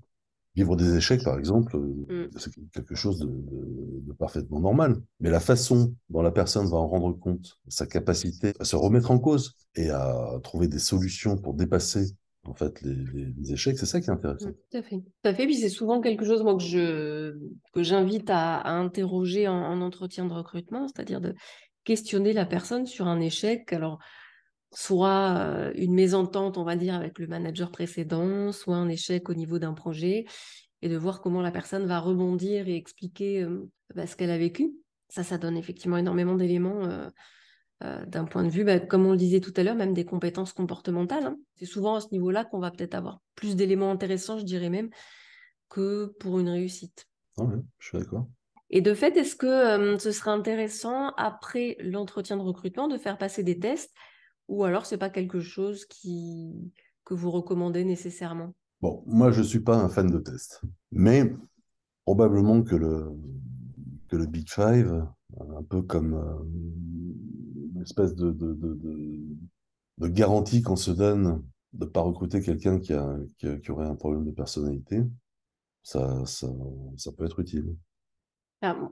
Vivre 0.56 0.76
des 0.76 0.96
échecs, 0.96 1.24
par 1.24 1.40
exemple, 1.40 1.76
mm. 1.78 2.30
c'est 2.38 2.52
quelque 2.72 2.94
chose 2.94 3.18
de, 3.18 4.14
parfaitement 4.14 4.60
normal. 4.60 5.02
Mais 5.20 5.32
la 5.32 5.40
façon 5.40 5.96
dont 6.10 6.22
la 6.22 6.30
personne 6.30 6.68
va 6.68 6.78
en 6.78 6.88
rendre 6.88 7.18
compte, 7.18 7.58
sa 7.68 7.88
capacité 7.88 8.54
à 8.60 8.64
se 8.64 8.76
remettre 8.76 9.10
en 9.10 9.18
cause 9.18 9.56
et 9.76 9.90
à 9.90 10.40
trouver 10.44 10.68
des 10.68 10.78
solutions 10.78 11.38
pour 11.38 11.56
dépasser 11.56 12.06
en 12.44 12.54
fait 12.54 12.82
les, 12.84 13.54
échecs, 13.54 13.80
c'est 13.80 13.88
ça 13.88 14.00
qui 14.00 14.12
est 14.12 14.14
intéressant. 14.14 14.50
Mm, 14.50 14.54
tout 14.70 14.78
à 14.78 14.84
fait. 14.84 14.98
Tout 14.98 15.30
à 15.30 15.34
fait. 15.34 15.46
Puis 15.46 15.56
c'est 15.56 15.70
souvent 15.70 16.02
quelque 16.02 16.24
chose 16.24 16.44
moi, 16.44 16.56
que 16.56 16.64
je 16.64 17.36
que 17.74 17.82
j'invite 17.82 18.30
à, 18.30 18.68
interroger 18.68 19.48
en, 19.48 19.56
en 19.56 19.82
entretien 19.82 20.26
de 20.26 20.34
recrutement, 20.34 20.88
c'est-à-dire 20.88 21.20
de 21.20 21.34
questionner 21.84 22.32
la 22.32 22.46
personne 22.46 22.86
sur 22.86 23.08
un 23.08 23.20
échec. 23.20 23.74
Alors 23.74 23.98
soit 24.74 25.38
euh, 25.38 25.72
une 25.76 25.94
mésentente, 25.94 26.58
on 26.58 26.64
va 26.64 26.76
dire, 26.76 26.96
avec 26.96 27.20
le 27.20 27.28
manager 27.28 27.72
précédent, 27.72 28.52
soit 28.52 28.76
un 28.76 28.90
échec 28.90 29.30
au 29.30 29.34
niveau 29.34 29.60
d'un 29.60 29.74
projet, 29.74 30.26
et 30.82 30.90
de 30.90 30.98
voir 30.98 31.22
comment 31.22 31.42
la 31.42 31.52
personne 31.52 31.86
va 31.86 32.00
rebondir 32.00 32.68
et 32.68 32.76
expliquer 32.76 33.44
euh, 33.44 33.70
bah, 33.96 34.08
ce 34.08 34.16
qu'elle 34.16 34.32
a 34.32 34.38
vécu. 34.38 34.74
Ça, 35.10 35.24
ça 35.24 35.38
donne 35.38 35.58
effectivement 35.58 35.98
énormément 35.98 36.36
d'éléments 36.36 36.88
euh, 37.84 38.06
d'un 38.06 38.26
point 38.26 38.44
de 38.44 38.50
vue, 38.50 38.64
bah, 38.64 38.80
comme 38.80 39.06
on 39.06 39.12
le 39.12 39.18
disait 39.18 39.42
tout 39.42 39.54
à 39.56 39.64
l'heure, 39.64 39.76
même 39.76 39.94
des 39.94 40.06
compétences 40.06 40.54
comportementales. 40.54 41.26
Hein. 41.26 41.38
C'est 41.56 41.66
souvent 41.66 41.96
à 41.96 42.02
ce 42.02 42.08
niveau-là 42.12 42.46
qu'on 42.46 42.60
va 42.60 42.72
peut-être 42.72 42.96
avoir 42.96 43.20
plus 43.36 43.56
d'éléments 43.56 43.92
intéressants, 43.92 44.40
je 44.40 44.46
dirais 44.46 44.70
même, 44.70 44.90
que 45.70 46.14
pour 46.20 46.40
une 46.40 46.50
réussite. 46.50 47.06
Ah 47.38 47.44
oui, 47.44 47.62
je 47.78 47.88
suis 47.90 47.98
d'accord. 48.00 48.28
Et 48.72 48.82
de 48.82 48.96
fait, 48.96 49.16
est-ce 49.18 49.36
que 49.36 50.00
ce 50.00 50.12
serait 50.12 50.32
intéressant, 50.32 51.10
après 51.10 51.78
l'entretien 51.80 52.38
de 52.38 52.42
recrutement, 52.42 52.88
de 52.88 52.98
faire 52.98 53.20
passer 53.20 53.44
des 53.44 53.60
tests 53.60 53.92
ou 54.48 54.64
alors 54.64 54.86
c'est 54.86 54.98
pas 54.98 55.10
quelque 55.10 55.40
chose 55.40 55.86
qui 55.86 56.72
que 57.06 57.14
vous 57.14 57.32
recommandez 57.32 57.84
nécessairement? 57.84 58.54
Bon, 58.82 59.04
moi 59.06 59.32
je 59.32 59.42
suis 59.42 59.60
pas 59.60 59.78
un 59.78 59.90
fan 59.90 60.10
de 60.10 60.20
test, 60.20 60.62
mais 60.92 61.34
probablement 62.06 62.64
que 62.64 62.76
le 62.76 63.12
que 64.10 64.16
le 64.16 64.26
Big 64.26 64.50
Five, 64.50 65.06
un 65.40 65.64
peu 65.64 65.82
comme 65.82 66.14
euh, 66.14 67.74
une 67.76 67.82
espèce 67.82 68.14
de, 68.16 68.32
de, 68.32 68.54
de, 68.54 69.20
de 69.98 70.08
garantie 70.08 70.62
qu'on 70.62 70.76
se 70.76 70.92
donne 70.92 71.44
de 71.74 71.86
ne 71.86 71.90
pas 71.90 72.02
recruter 72.02 72.42
quelqu'un 72.42 72.80
qui, 72.80 72.94
a, 72.94 73.18
qui, 73.38 73.72
aurait 73.72 73.88
un 73.88 73.96
problème 73.96 74.26
de 74.26 74.32
personnalité, 74.32 75.02
ça, 75.82 76.24
ça, 76.26 76.48
ça 76.98 77.12
peut 77.12 77.26
être 77.26 77.40
utile. 77.40 77.76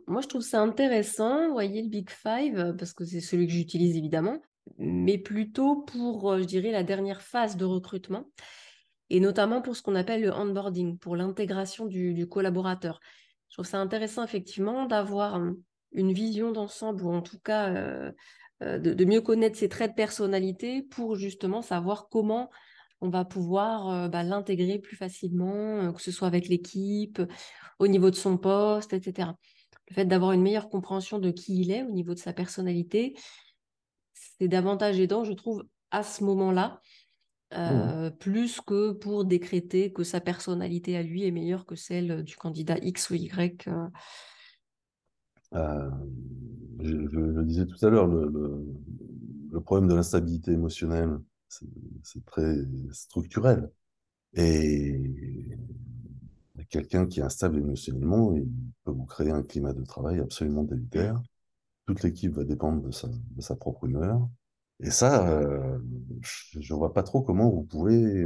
moi, 0.07 0.21
je 0.21 0.27
trouve 0.27 0.41
ça 0.41 0.61
intéressant, 0.61 1.47
vous 1.47 1.53
voyez, 1.53 1.83
le 1.83 1.89
Big 1.89 2.09
Five, 2.09 2.75
parce 2.77 2.93
que 2.93 3.05
c'est 3.05 3.21
celui 3.21 3.45
que 3.45 3.53
j'utilise 3.53 3.95
évidemment 3.95 4.41
mais 4.77 5.17
plutôt 5.17 5.81
pour, 5.81 6.31
euh, 6.31 6.39
je 6.39 6.45
dirais, 6.45 6.71
la 6.71 6.83
dernière 6.83 7.21
phase 7.21 7.57
de 7.57 7.65
recrutement, 7.65 8.25
et 9.09 9.19
notamment 9.19 9.61
pour 9.61 9.75
ce 9.75 9.81
qu'on 9.81 9.95
appelle 9.95 10.21
le 10.21 10.33
onboarding, 10.33 10.97
pour 10.97 11.15
l'intégration 11.15 11.85
du, 11.85 12.27
collaborateur. 12.27 12.99
Je 13.49 13.55
trouve 13.55 13.65
ça 13.65 13.79
intéressant, 13.79 14.23
effectivement, 14.23 14.85
d'avoir 14.85 15.35
hum, 15.35 15.61
une 15.91 16.13
vision 16.13 16.51
d'ensemble, 16.51 17.03
ou 17.03 17.11
en 17.11 17.21
tout 17.21 17.39
cas 17.39 17.69
euh, 17.69 18.11
euh, 18.63 18.79
de, 18.79 19.05
mieux 19.05 19.21
connaître 19.21 19.57
ses 19.57 19.69
traits 19.69 19.91
de 19.91 19.95
personnalité 19.95 20.83
pour 20.83 21.15
justement 21.15 21.61
savoir 21.61 22.07
comment 22.09 22.49
on 23.03 23.09
va 23.09 23.25
pouvoir 23.25 24.09
bah, 24.09 24.21
l'intégrer 24.21 24.77
plus 24.77 24.95
facilement, 24.95 25.91
que 25.91 25.99
ce 25.99 26.11
soit 26.11 26.27
avec 26.27 26.47
l'équipe, 26.47 27.19
au 27.79 27.87
niveau 27.87 28.11
de 28.11 28.15
son 28.15 28.37
poste, 28.37 28.93
etc. 28.93 29.29
Le 29.89 29.95
fait 29.95 30.05
d'avoir 30.05 30.33
une 30.33 30.43
meilleure 30.43 30.69
compréhension 30.69 31.17
de 31.17 31.31
qui 31.31 31.61
il 31.61 31.71
est 31.71 31.81
au 31.81 31.89
niveau 31.89 32.13
de 32.13 32.19
sa 32.19 32.31
personnalité, 32.31 33.15
c'est 34.41 34.47
davantage 34.47 34.99
aidant, 34.99 35.23
je 35.23 35.33
trouve, 35.33 35.63
à 35.91 36.01
ce 36.01 36.23
moment-là, 36.23 36.81
mmh. 37.51 37.55
euh, 37.57 38.09
plus 38.09 38.59
que 38.59 38.91
pour 38.91 39.23
décréter 39.23 39.93
que 39.93 40.03
sa 40.03 40.19
personnalité 40.19 40.97
à 40.97 41.03
lui 41.03 41.27
est 41.27 41.31
meilleure 41.31 41.67
que 41.67 41.75
celle 41.75 42.23
du 42.23 42.35
candidat 42.37 42.79
X 42.81 43.11
ou 43.11 43.13
Y. 43.13 43.67
Euh. 43.67 43.87
Euh, 45.53 45.91
je, 46.79 46.89
le 47.19 47.43
disais 47.45 47.67
tout 47.67 47.85
à 47.85 47.89
l'heure, 47.91 48.07
le, 48.07 49.61
problème 49.63 49.87
de 49.87 49.93
l'instabilité 49.93 50.53
émotionnelle, 50.53 51.19
c'est 51.47 52.25
très 52.25 52.55
structurel. 52.91 53.69
Et 54.33 54.99
quelqu'un 56.69 57.05
qui 57.05 57.19
est 57.19 57.23
instable 57.23 57.59
émotionnellement, 57.59 58.33
il 58.33 58.49
peut 58.85 58.91
vous 58.91 59.05
créer 59.05 59.29
un 59.29 59.43
climat 59.43 59.73
de 59.73 59.83
travail 59.83 60.19
absolument 60.19 60.63
délétère 60.63 61.21
toute 61.91 62.03
l'équipe 62.03 62.33
va 62.33 62.43
dépendre 62.43 62.81
de 62.81 62.91
sa, 62.91 63.07
de 63.07 63.41
sa, 63.41 63.55
propre 63.55 63.85
humeur. 63.85 64.27
Et 64.79 64.89
ça, 64.89 65.27
euh, 65.27 65.77
je 66.21 66.73
ne 66.73 66.77
vois 66.77 66.93
pas 66.93 67.03
trop 67.03 67.21
comment 67.21 67.49
vous 67.49 67.63
pouvez, 67.63 68.25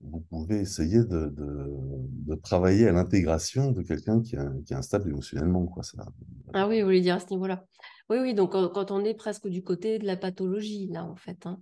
vous 0.00 0.20
pouvez 0.20 0.60
essayer 0.60 0.98
de, 0.98 1.26
de, 1.28 1.76
de 1.76 2.34
travailler 2.34 2.88
à 2.88 2.92
l'intégration 2.92 3.70
de 3.70 3.82
quelqu'un 3.82 4.20
qui, 4.20 4.36
qui, 4.64 4.72
est 4.72 4.76
instable 4.76 5.10
émotionnellement. 5.10 5.66
Quoi, 5.66 5.82
ça. 5.82 6.06
Ah 6.54 6.66
oui, 6.66 6.80
vous 6.80 6.86
voulez 6.86 7.02
dire 7.02 7.16
à 7.16 7.20
ce 7.20 7.30
niveau-là. 7.30 7.64
Oui, 8.08 8.18
oui, 8.20 8.34
donc 8.34 8.52
quand, 8.52 8.90
on 8.90 9.04
est 9.04 9.14
presque 9.14 9.46
du 9.46 9.62
côté 9.62 9.98
de 9.98 10.06
la 10.06 10.16
pathologie, 10.16 10.88
là, 10.88 11.04
en 11.04 11.16
fait. 11.16 11.46
Hein. 11.46 11.60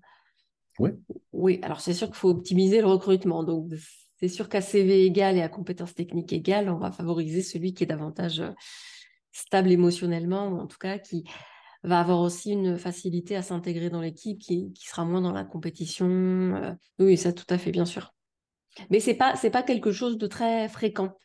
Oui. 0.78 0.90
Oui, 1.32 1.58
alors 1.62 1.80
c'est 1.80 1.92
sûr 1.92 2.06
qu'il 2.06 2.16
faut 2.16 2.30
optimiser 2.30 2.80
le 2.80 2.86
recrutement. 2.86 3.42
Donc, 3.42 3.72
c'est 4.20 4.28
sûr 4.28 4.48
qu'à 4.48 4.60
CV 4.60 5.04
égal 5.04 5.36
et 5.36 5.42
à 5.42 5.48
compétences 5.48 5.94
techniques 5.94 6.32
égales, 6.32 6.70
on 6.70 6.78
va 6.78 6.90
favoriser 6.90 7.42
celui 7.42 7.74
qui 7.74 7.84
est 7.84 7.88
davantage 7.88 8.40
euh, 8.40 8.50
stable 9.32 9.70
émotionnellement, 9.70 10.48
ou 10.48 10.58
en 10.58 10.66
tout 10.66 10.78
cas 10.78 10.98
qui 10.98 11.24
va 11.82 12.00
avoir 12.00 12.20
aussi 12.20 12.52
une 12.52 12.76
facilité 12.76 13.36
à 13.36 13.42
s'intégrer 13.42 13.90
dans 13.90 14.00
l'équipe, 14.00 14.40
qui, 14.40 14.72
sera 14.76 15.04
moins 15.04 15.20
dans 15.20 15.32
la 15.32 15.44
compétition. 15.44 16.08
Euh. 16.08 16.72
oui, 16.98 17.16
ça 17.16 17.32
tout 17.32 17.46
à 17.48 17.58
fait, 17.58 17.70
bien 17.70 17.86
sûr. 17.86 18.14
Mais 18.90 19.00
c'est 19.00 19.14
pas 19.14 19.34
pas 19.34 19.62
quelque 19.62 19.92
chose 19.92 20.18
de 20.18 20.26
très 20.26 20.68
fréquent. 20.68 21.16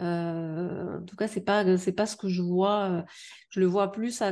Euh, 0.00 0.98
en 0.98 1.04
tout 1.04 1.16
cas, 1.16 1.28
c'est 1.28 1.40
pas 1.40 1.64
pas 1.64 2.06
ce 2.06 2.16
que 2.16 2.28
je 2.28 2.42
vois. 2.42 3.04
Je 3.50 3.60
le 3.60 3.66
vois 3.66 3.90
plus 3.92 4.20
à, 4.22 4.28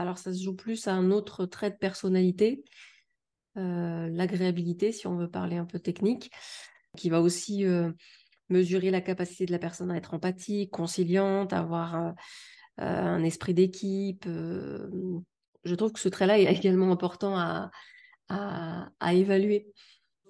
alors 0.00 0.18
ça 0.18 0.32
se 0.32 0.42
joue 0.42 0.56
plus 0.56 0.88
à 0.88 0.94
un 0.94 1.10
autre 1.10 1.46
trait 1.46 1.70
de 1.70 1.76
personnalité, 1.76 2.64
l'agréabilité, 3.54 4.92
si 4.92 5.06
on 5.06 5.16
veut 5.16 5.30
parler 5.30 5.56
un 5.56 5.64
peu 5.64 5.80
technique 5.80 6.30
qui 6.96 7.10
va 7.10 7.20
aussi 7.20 7.64
mesurer 8.48 8.90
la 8.90 9.00
capacité 9.00 9.46
de 9.46 9.52
la 9.52 9.58
personne 9.58 9.90
à 9.90 9.96
être 9.96 10.14
empathique, 10.14 10.70
conciliante, 10.70 11.52
avoir 11.52 12.14
un 12.78 13.24
esprit 13.24 13.54
d'équipe. 13.54 14.24
je 14.26 15.74
trouve 15.74 15.92
que 15.92 16.00
ce 16.00 16.08
trait-là 16.08 16.38
est 16.38 16.44
également 16.56 16.92
important 16.92 17.36
à, 17.36 17.70
à, 18.28 19.14
évaluer. 19.14 19.72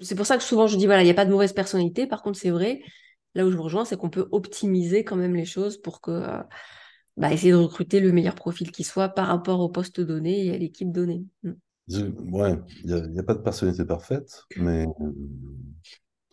C'est 0.00 0.14
pour 0.14 0.26
ça 0.26 0.37
que 0.37 0.42
souvent 0.42 0.66
je 0.66 0.76
dis, 0.76 0.87
voilà, 0.87 1.02
il 1.02 1.07
n'y 1.07 1.11
a 1.11 1.14
pas 1.14 1.24
de 1.24 1.31
mauvaise 1.31 1.52
personnalité. 1.52 2.07
Par 2.07 2.22
contre, 2.22 2.38
c'est 2.38 2.50
vrai, 2.50 2.81
là 3.35 3.44
où 3.44 3.50
je 3.50 3.57
vous 3.57 3.64
rejoins, 3.64 3.85
c'est 3.85 3.96
qu'on 3.96 4.11
peut 4.11 4.28
optimiser 4.31 5.04
quand 5.04 5.16
même 5.16 5.35
les 5.35 5.44
choses 5.44 5.78
pour 5.78 6.00
que, 6.00 6.22
bah, 7.16 7.33
essayer 7.33 7.52
de 7.52 7.57
recruter 7.57 8.00
le 8.00 8.12
meilleur 8.12 8.35
profil 8.35 8.70
qui 8.70 8.85
soit 8.85 9.09
par 9.09 9.26
rapport 9.26 9.61
au 9.61 9.68
poste 9.68 10.00
donné 10.00 10.46
et 10.46 10.54
à 10.54 10.59
l'équipe 10.59 10.92
donnée. 10.92 11.24
Mmh. 11.42 11.52
ouais, 12.33 12.54
il 12.85 12.94
n'y 13.11 13.18
a, 13.18 13.22
pas 13.24 13.35
de 13.35 13.40
personnalité 13.40 13.85
parfaite, 13.85 14.44
mais 14.57 14.87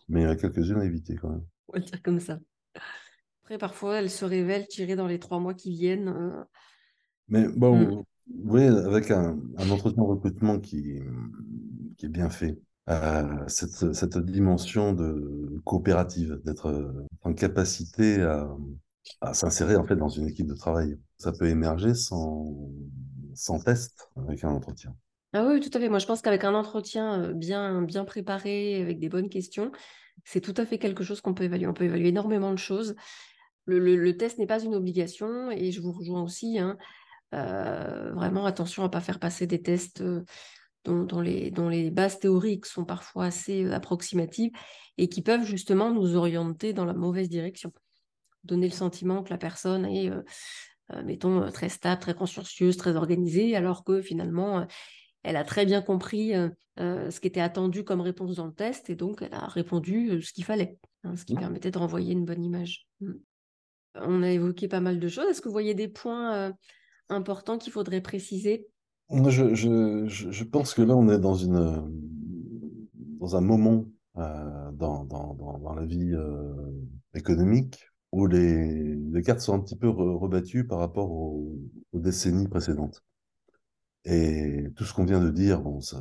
mais 0.08 0.20
il 0.20 0.24
y 0.24 0.26
en 0.26 0.30
a 0.30 0.36
quelques-unes 0.36 0.78
à 0.78 0.84
éviter 0.84 1.16
quand 1.16 1.30
même. 1.30 1.44
On 1.68 1.74
va 1.74 1.78
le 1.78 1.84
dire 1.84 2.02
comme 2.02 2.20
ça. 2.20 2.38
Après, 3.42 3.58
parfois, 3.58 4.00
elles 4.00 4.10
se 4.10 4.24
révèlent 4.24 4.66
tirées 4.66 4.96
dans 4.96 5.06
les 5.06 5.18
trois 5.18 5.38
mois 5.38 5.54
qui 5.54 5.70
viennent. 5.70 6.08
Euh. 6.08 6.44
Mais 7.28 7.46
bon, 7.48 7.76
mm. 7.76 7.90
vous 7.90 8.04
voyez, 8.50 8.68
avec 8.68 9.10
un, 9.10 9.38
entretien 9.70 10.02
de 10.02 10.08
recrutement 10.08 10.58
qui, 10.58 11.00
qui 11.96 12.06
est 12.06 12.10
bien 12.10 12.30
fait, 12.30 12.58
euh, 12.88 13.44
cette, 13.48 13.94
cette, 13.94 14.18
dimension 14.18 14.92
de 14.92 15.60
coopérative, 15.64 16.40
d'être 16.44 16.66
euh, 16.66 17.06
en 17.22 17.34
capacité 17.34 18.22
à, 18.22 18.48
à 19.20 19.34
s'insérer 19.34 19.76
en 19.76 19.84
fait 19.84 19.96
dans 19.96 20.08
une 20.08 20.28
équipe 20.28 20.46
de 20.46 20.54
travail, 20.54 20.98
ça 21.18 21.32
peut 21.32 21.48
émerger 21.48 21.94
sans, 21.94 22.70
sans 23.34 23.58
test 23.60 24.10
avec 24.16 24.44
un 24.44 24.50
entretien. 24.50 24.94
Ah 25.36 25.44
oui, 25.44 25.60
tout 25.60 25.68
à 25.74 25.78
fait. 25.78 25.90
Moi, 25.90 25.98
je 25.98 26.06
pense 26.06 26.22
qu'avec 26.22 26.44
un 26.44 26.54
entretien 26.54 27.30
bien, 27.32 27.82
bien 27.82 28.06
préparé, 28.06 28.80
avec 28.80 28.98
des 28.98 29.10
bonnes 29.10 29.28
questions, 29.28 29.70
c'est 30.24 30.40
tout 30.40 30.54
à 30.56 30.64
fait 30.64 30.78
quelque 30.78 31.04
chose 31.04 31.20
qu'on 31.20 31.34
peut 31.34 31.44
évaluer. 31.44 31.66
On 31.66 31.74
peut 31.74 31.84
évaluer 31.84 32.08
énormément 32.08 32.52
de 32.52 32.58
choses. 32.58 32.96
Le, 33.66 34.10
test 34.12 34.38
n'est 34.38 34.46
pas 34.46 34.62
une 34.62 34.74
obligation 34.74 35.50
et 35.50 35.72
je 35.72 35.82
vous 35.82 35.92
rejoins 35.92 36.22
aussi. 36.22 36.58
Hein, 36.58 36.78
vraiment, 37.32 38.46
attention 38.46 38.82
à 38.82 38.86
ne 38.86 38.90
pas 38.90 39.02
faire 39.02 39.18
passer 39.18 39.46
des 39.46 39.60
tests 39.60 40.02
dont, 40.86 41.20
les, 41.20 41.50
dont 41.50 41.68
les 41.68 41.90
bases 41.90 42.18
théoriques 42.18 42.64
sont 42.64 42.86
parfois 42.86 43.26
assez 43.26 43.70
approximatives 43.70 44.52
et 44.96 45.10
qui 45.10 45.20
peuvent 45.20 45.44
justement 45.44 45.90
nous 45.90 46.16
orienter 46.16 46.72
dans 46.72 46.86
la 46.86 46.94
mauvaise 46.94 47.28
direction. 47.28 47.74
Donner 48.44 48.68
le 48.68 48.74
sentiment 48.74 49.22
que 49.22 49.28
la 49.28 49.38
personne 49.38 49.84
est, 49.84 50.10
mettons, 51.04 51.50
très 51.50 51.68
stable, 51.68 52.00
très 52.00 52.14
consciencieuse, 52.14 52.78
très 52.78 52.96
organisée, 52.96 53.54
alors 53.54 53.84
que 53.84 54.00
finalement, 54.00 54.66
elle 55.26 55.36
a 55.36 55.44
très 55.44 55.66
bien 55.66 55.82
compris 55.82 56.34
euh, 56.34 56.48
euh, 56.78 57.10
ce 57.10 57.18
qui 57.18 57.26
était 57.26 57.40
attendu 57.40 57.82
comme 57.82 58.00
réponse 58.00 58.36
dans 58.36 58.46
le 58.46 58.52
test 58.52 58.90
et 58.90 58.94
donc 58.94 59.22
elle 59.22 59.34
a 59.34 59.46
répondu 59.48 60.10
euh, 60.10 60.20
ce 60.20 60.32
qu'il 60.32 60.44
fallait, 60.44 60.78
hein, 61.02 61.16
ce 61.16 61.24
qui 61.24 61.34
mmh. 61.34 61.40
permettait 61.40 61.70
de 61.72 61.78
renvoyer 61.78 62.12
une 62.12 62.24
bonne 62.24 62.44
image. 62.44 62.86
Mmh. 63.00 63.12
On 63.96 64.22
a 64.22 64.30
évoqué 64.30 64.68
pas 64.68 64.80
mal 64.80 65.00
de 65.00 65.08
choses. 65.08 65.26
Est-ce 65.28 65.40
que 65.40 65.48
vous 65.48 65.52
voyez 65.52 65.74
des 65.74 65.88
points 65.88 66.52
importants 67.08 67.56
qu'il 67.56 67.72
faudrait 67.72 68.02
préciser? 68.02 68.68
Je, 69.10 69.54
je, 69.54 70.44
pense 70.44 70.74
que 70.74 70.82
là, 70.82 70.94
on 70.94 71.08
est 71.08 71.18
dans, 71.18 71.34
une, 71.34 71.90
dans 72.92 73.36
un 73.36 73.40
moment 73.40 73.86
dans, 74.14 75.04
dans, 75.04 75.34
dans, 75.34 75.74
la 75.74 75.86
vie 75.86 76.12
économique 77.14 77.88
où 78.12 78.26
les, 78.26 78.96
les, 78.96 79.22
cartes 79.22 79.40
sont 79.40 79.54
un 79.54 79.60
petit 79.60 79.76
peu 79.76 79.88
rebattues 79.88 80.66
par 80.66 80.78
rapport 80.78 81.10
aux 81.10 81.56
décennies 81.94 82.48
précédentes. 82.48 83.02
Et 84.06 84.68
tout 84.76 84.84
ce 84.84 84.94
qu'on 84.94 85.04
vient 85.04 85.20
de 85.20 85.30
dire, 85.30 85.60
bon, 85.60 85.80
ça, 85.80 86.00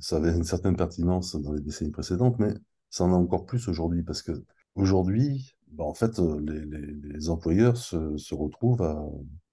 ça, 0.00 0.16
avait 0.16 0.34
une 0.34 0.42
certaine 0.42 0.74
pertinence 0.74 1.36
dans 1.36 1.52
les 1.52 1.60
décennies 1.60 1.90
précédentes, 1.90 2.38
mais 2.38 2.54
ça 2.88 3.04
en 3.04 3.12
a 3.12 3.16
encore 3.16 3.44
plus 3.44 3.68
aujourd'hui, 3.68 4.02
parce 4.02 4.22
que 4.22 4.32
aujourd'hui, 4.74 5.54
bah, 5.72 5.84
en 5.84 5.92
fait, 5.92 6.18
euh, 6.18 6.40
les, 6.40 6.64
les, 6.64 6.94
les 6.94 7.28
employeurs 7.28 7.76
se, 7.76 8.16
se, 8.16 8.34
retrouvent 8.34 8.82
à, 8.82 9.04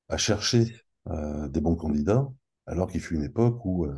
à 0.07 0.17
chercher 0.17 0.73
euh, 1.09 1.49
des 1.49 1.59
bons 1.59 1.75
candidats, 1.75 2.27
alors 2.67 2.89
qu'il 2.89 3.01
fut 3.01 3.15
une 3.15 3.23
époque 3.23 3.65
où 3.65 3.85
euh, 3.85 3.93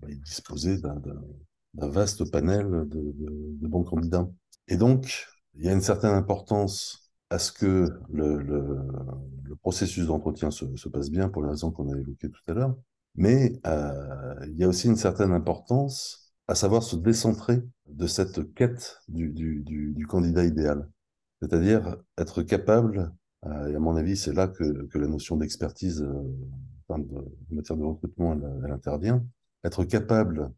bah, 0.00 0.08
ils 0.10 0.20
disposaient 0.20 0.78
d'un 0.78 1.88
vaste 1.88 2.30
panel 2.30 2.66
de, 2.70 3.14
de, 3.16 3.66
bons 3.68 3.84
candidats. 3.84 4.28
Et 4.68 4.76
donc, 4.76 5.26
il 5.54 5.64
y 5.64 5.68
a 5.68 5.72
une 5.72 5.80
certaine 5.82 6.12
importance 6.12 7.01
à 7.32 7.38
ce 7.38 7.50
que 7.50 7.88
le, 8.12 8.42
le, 8.42 9.56
processus 9.62 10.06
d'entretien 10.06 10.50
se, 10.50 10.64
se, 10.76 10.88
passe 10.88 11.10
bien 11.10 11.28
pour 11.28 11.42
les 11.42 11.48
raisons 11.48 11.70
qu'on 11.70 11.88
a 11.92 11.96
évoquées 11.96 12.30
tout 12.30 12.42
à 12.48 12.54
l'heure. 12.54 12.74
Mais 13.14 13.60
euh, 13.66 14.34
il 14.48 14.56
y 14.56 14.64
a 14.64 14.68
aussi 14.68 14.88
une 14.88 14.96
certaine 14.96 15.32
importance 15.32 16.34
à 16.48 16.54
savoir 16.54 16.82
se 16.82 16.96
décentrer 16.96 17.62
de 17.86 18.06
cette 18.06 18.52
quête 18.54 18.98
du, 19.08 19.30
du, 19.30 19.62
du, 19.62 20.06
candidat 20.06 20.44
idéal. 20.44 20.88
C'est-à-dire 21.40 21.96
être 22.18 22.42
capable, 22.42 23.12
euh, 23.46 23.68
et 23.68 23.74
à 23.76 23.78
mon 23.78 23.94
avis, 23.96 24.16
c'est 24.16 24.32
là 24.32 24.48
que, 24.48 24.86
que, 24.86 24.98
la 24.98 25.06
notion 25.06 25.36
d'expertise 25.36 26.02
euh, 26.02 26.22
en 26.88 27.04
matière 27.50 27.76
de 27.76 27.84
recrutement, 27.84 28.34
elle, 28.64 28.72
intervient, 28.72 29.24
être 29.64 29.84
capable 29.84 30.50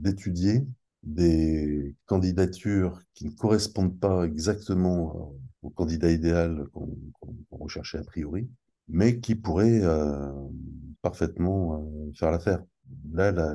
d'étudier 0.00 0.66
des 1.02 1.96
candidatures 2.06 3.00
qui 3.14 3.26
ne 3.26 3.30
correspondent 3.30 3.98
pas 3.98 4.24
exactement 4.24 5.34
au 5.62 5.70
candidat 5.70 6.10
idéal 6.10 6.66
qu'on 6.72 6.96
recherchait 7.50 7.98
a 7.98 8.04
priori, 8.04 8.48
mais 8.88 9.20
qui 9.20 9.34
pourraient 9.34 9.82
euh, 9.82 10.32
parfaitement 11.02 11.74
euh, 11.74 12.12
faire 12.14 12.30
l'affaire. 12.30 12.62
Là, 13.12 13.30
la, 13.30 13.54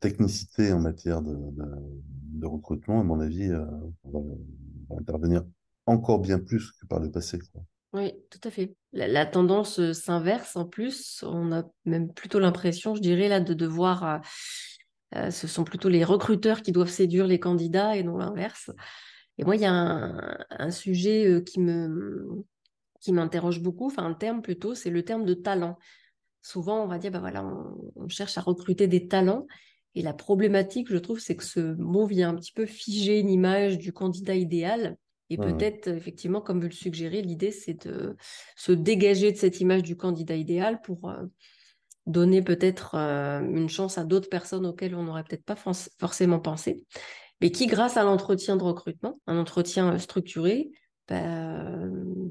technicité 0.00 0.72
en 0.72 0.80
matière 0.80 1.22
de, 1.22 2.46
recrutement, 2.46 3.00
à 3.00 3.04
mon 3.04 3.20
avis, 3.20 3.50
euh, 3.50 3.64
va, 4.04 4.20
intervenir 4.98 5.44
encore 5.86 6.18
bien 6.18 6.38
plus 6.38 6.72
que 6.72 6.86
par 6.86 7.00
le 7.00 7.10
passé. 7.10 7.38
Oui, 7.94 8.12
tout 8.30 8.40
à 8.44 8.50
fait. 8.50 8.74
La, 8.92 9.08
la 9.08 9.24
tendance 9.24 9.92
s'inverse 9.92 10.56
en 10.56 10.66
plus. 10.66 11.24
On 11.26 11.52
a 11.52 11.64
même 11.86 12.12
plutôt 12.12 12.38
l'impression, 12.38 12.94
je 12.94 13.00
dirais, 13.00 13.28
là, 13.28 13.40
de 13.40 13.54
devoir 13.54 14.20
euh, 15.14 15.30
ce 15.30 15.46
sont 15.46 15.64
plutôt 15.64 15.88
les 15.88 16.04
recruteurs 16.04 16.62
qui 16.62 16.72
doivent 16.72 16.90
séduire 16.90 17.26
les 17.26 17.38
candidats 17.38 17.96
et 17.96 18.02
non 18.02 18.16
l'inverse. 18.16 18.70
Et 19.38 19.44
moi, 19.44 19.56
il 19.56 19.62
y 19.62 19.66
a 19.66 19.72
un, 19.72 20.70
sujet 20.70 21.26
euh, 21.26 21.40
qui 21.40 21.60
me 21.60 22.44
qui 23.00 23.12
m'interroge 23.12 23.60
beaucoup, 23.60 23.86
enfin 23.86 24.06
un 24.06 24.14
terme 24.14 24.40
plutôt, 24.40 24.74
c'est 24.74 24.88
le 24.88 25.04
terme 25.04 25.26
de 25.26 25.34
talent. 25.34 25.78
Souvent, 26.40 26.82
on 26.82 26.86
va 26.86 26.98
dire, 26.98 27.10
bah 27.10 27.20
voilà, 27.20 27.44
on, 27.96 28.08
cherche 28.08 28.38
à 28.38 28.40
recruter 28.40 28.86
des 28.86 29.08
talents. 29.08 29.46
Et 29.94 30.00
la 30.00 30.14
problématique, 30.14 30.88
je 30.90 30.96
trouve, 30.96 31.18
c'est 31.18 31.36
que 31.36 31.44
ce 31.44 31.74
mot 31.74 32.06
vient 32.06 32.30
un 32.30 32.34
petit 32.34 32.52
peu 32.52 32.64
figer 32.64 33.20
une 33.20 33.28
image 33.28 33.78
du 33.78 33.92
candidat 33.92 34.34
idéal. 34.34 34.96
Et 35.28 35.36
peut-être, 35.36 35.88
effectivement, 35.88 36.40
comme 36.40 36.60
vous 36.60 36.68
le 36.68 36.72
suggérez, 36.72 37.20
l'idée, 37.20 37.50
c'est 37.50 37.86
de 37.86 38.16
se 38.56 38.72
dégager 38.72 39.32
de 39.32 39.36
cette 39.36 39.60
image 39.60 39.82
du 39.82 39.96
candidat 39.96 40.36
idéal 40.36 40.80
pour, 40.80 41.10
euh, 41.10 41.24
donner 42.06 42.42
peut-être 42.42 42.94
euh, 42.94 43.40
une 43.40 43.68
chance 43.68 43.98
à 43.98 44.04
d'autres 44.04 44.28
personnes 44.28 44.66
auxquelles 44.66 44.94
on 44.94 45.04
n'aurait 45.04 45.24
peut-être 45.24 45.44
pas 45.44 45.56
forcément 45.56 46.40
pensé, 46.40 46.84
mais 47.40 47.50
qui, 47.50 47.66
grâce 47.66 47.96
à 47.96 48.04
l'entretien 48.04 48.56
de 48.56 48.62
recrutement, 48.62 49.18
un 49.26 49.38
entretien 49.38 49.94
euh, 49.94 49.98
structuré, 49.98 50.70
bah, 51.08 51.20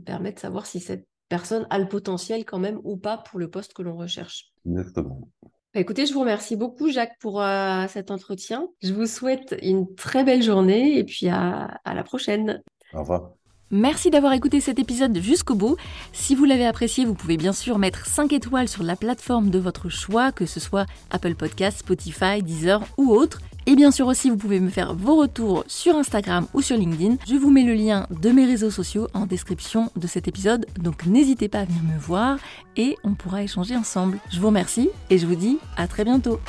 permet 0.06 0.32
de 0.32 0.40
savoir 0.40 0.66
si 0.66 0.80
cette 0.80 1.08
personne 1.30 1.68
a 1.70 1.80
le 1.80 1.88
potentiel 1.88 2.46
quand 2.46 2.60
même 2.60 2.80
ou 2.84 2.98
pas 2.98 3.18
pour 3.18 3.40
le 3.40 3.50
poste 3.50 3.74
que 3.74 3.82
l'on 3.82 3.96
recherche. 3.96 4.52
Exactement. 4.66 5.28
Bah, 5.74 5.80
écoutez, 5.80 6.06
je 6.06 6.14
vous 6.14 6.20
remercie 6.20 6.56
beaucoup, 6.56 6.92
Jacques, 6.92 7.18
pour 7.20 7.42
euh, 7.42 7.88
cet 7.88 8.12
entretien. 8.12 8.68
Je 8.82 8.94
vous 8.94 9.08
souhaite 9.08 9.56
une 9.62 9.94
très 9.96 10.24
belle 10.24 10.44
journée 10.44 10.98
et 10.98 11.04
puis 11.04 11.30
à, 11.30 11.80
à 11.84 11.94
la 11.94 12.04
prochaine. 12.04 12.62
Au 12.94 13.00
revoir. 13.00 13.34
Merci 13.74 14.12
d'avoir 14.12 14.34
écouté 14.34 14.62
cet 14.62 14.78
épisode 14.78 15.18
jusqu'au 15.18 15.56
bout. 15.56 15.78
Si 16.12 16.36
vous 16.36 16.46
l'avez 16.46 16.68
apprécié, 16.68 17.06
vous 17.06 17.16
pouvez 17.16 17.38
bien 17.38 17.54
sûr 17.54 17.80
mettre 17.80 18.06
5 18.06 18.32
étoiles 18.32 18.68
sur 18.68 18.84
la 18.84 18.96
plateforme 18.96 19.50
de 19.50 19.58
votre 19.58 19.90
choix, 19.90 20.32
que 20.32 20.46
ce 20.46 20.60
soit 20.60 20.86
Apple 21.10 21.34
Podcast, 21.34 21.80
Spotify, 21.80 22.44
Deezer 22.44 22.84
ou 22.98 23.10
autre. 23.10 23.40
Et 23.66 23.76
bien 23.76 23.90
sûr 23.90 24.06
aussi, 24.06 24.30
vous 24.30 24.38
pouvez 24.38 24.60
me 24.60 24.70
faire 24.70 24.94
vos 24.94 25.16
retours 25.16 25.64
sur 25.66 25.96
Instagram 25.96 26.46
ou 26.54 26.62
sur 26.62 26.78
LinkedIn. 26.78 27.16
Je 27.28 27.34
vous 27.34 27.50
mets 27.50 27.64
le 27.64 27.74
lien 27.74 28.06
de 28.12 28.30
mes 28.30 28.46
réseaux 28.46 28.70
sociaux 28.70 29.08
en 29.16 29.26
description 29.26 29.90
de 29.96 30.06
cet 30.06 30.28
épisode, 30.28 30.68
donc 30.80 31.08
n'hésitez 31.08 31.48
pas 31.48 31.62
à 31.62 31.66
venir 31.66 31.82
me 31.82 31.98
voir 31.98 32.38
et 32.78 32.96
on 33.04 33.16
pourra 33.16 33.42
échanger 33.42 33.76
ensemble. 33.76 34.20
Je 34.32 34.40
vous 34.40 34.48
remercie 34.48 34.90
et 35.10 35.18
je 35.18 35.26
vous 35.26 35.36
dis 35.36 35.58
à 35.78 35.88
très 35.88 36.04
bientôt. 36.04 36.40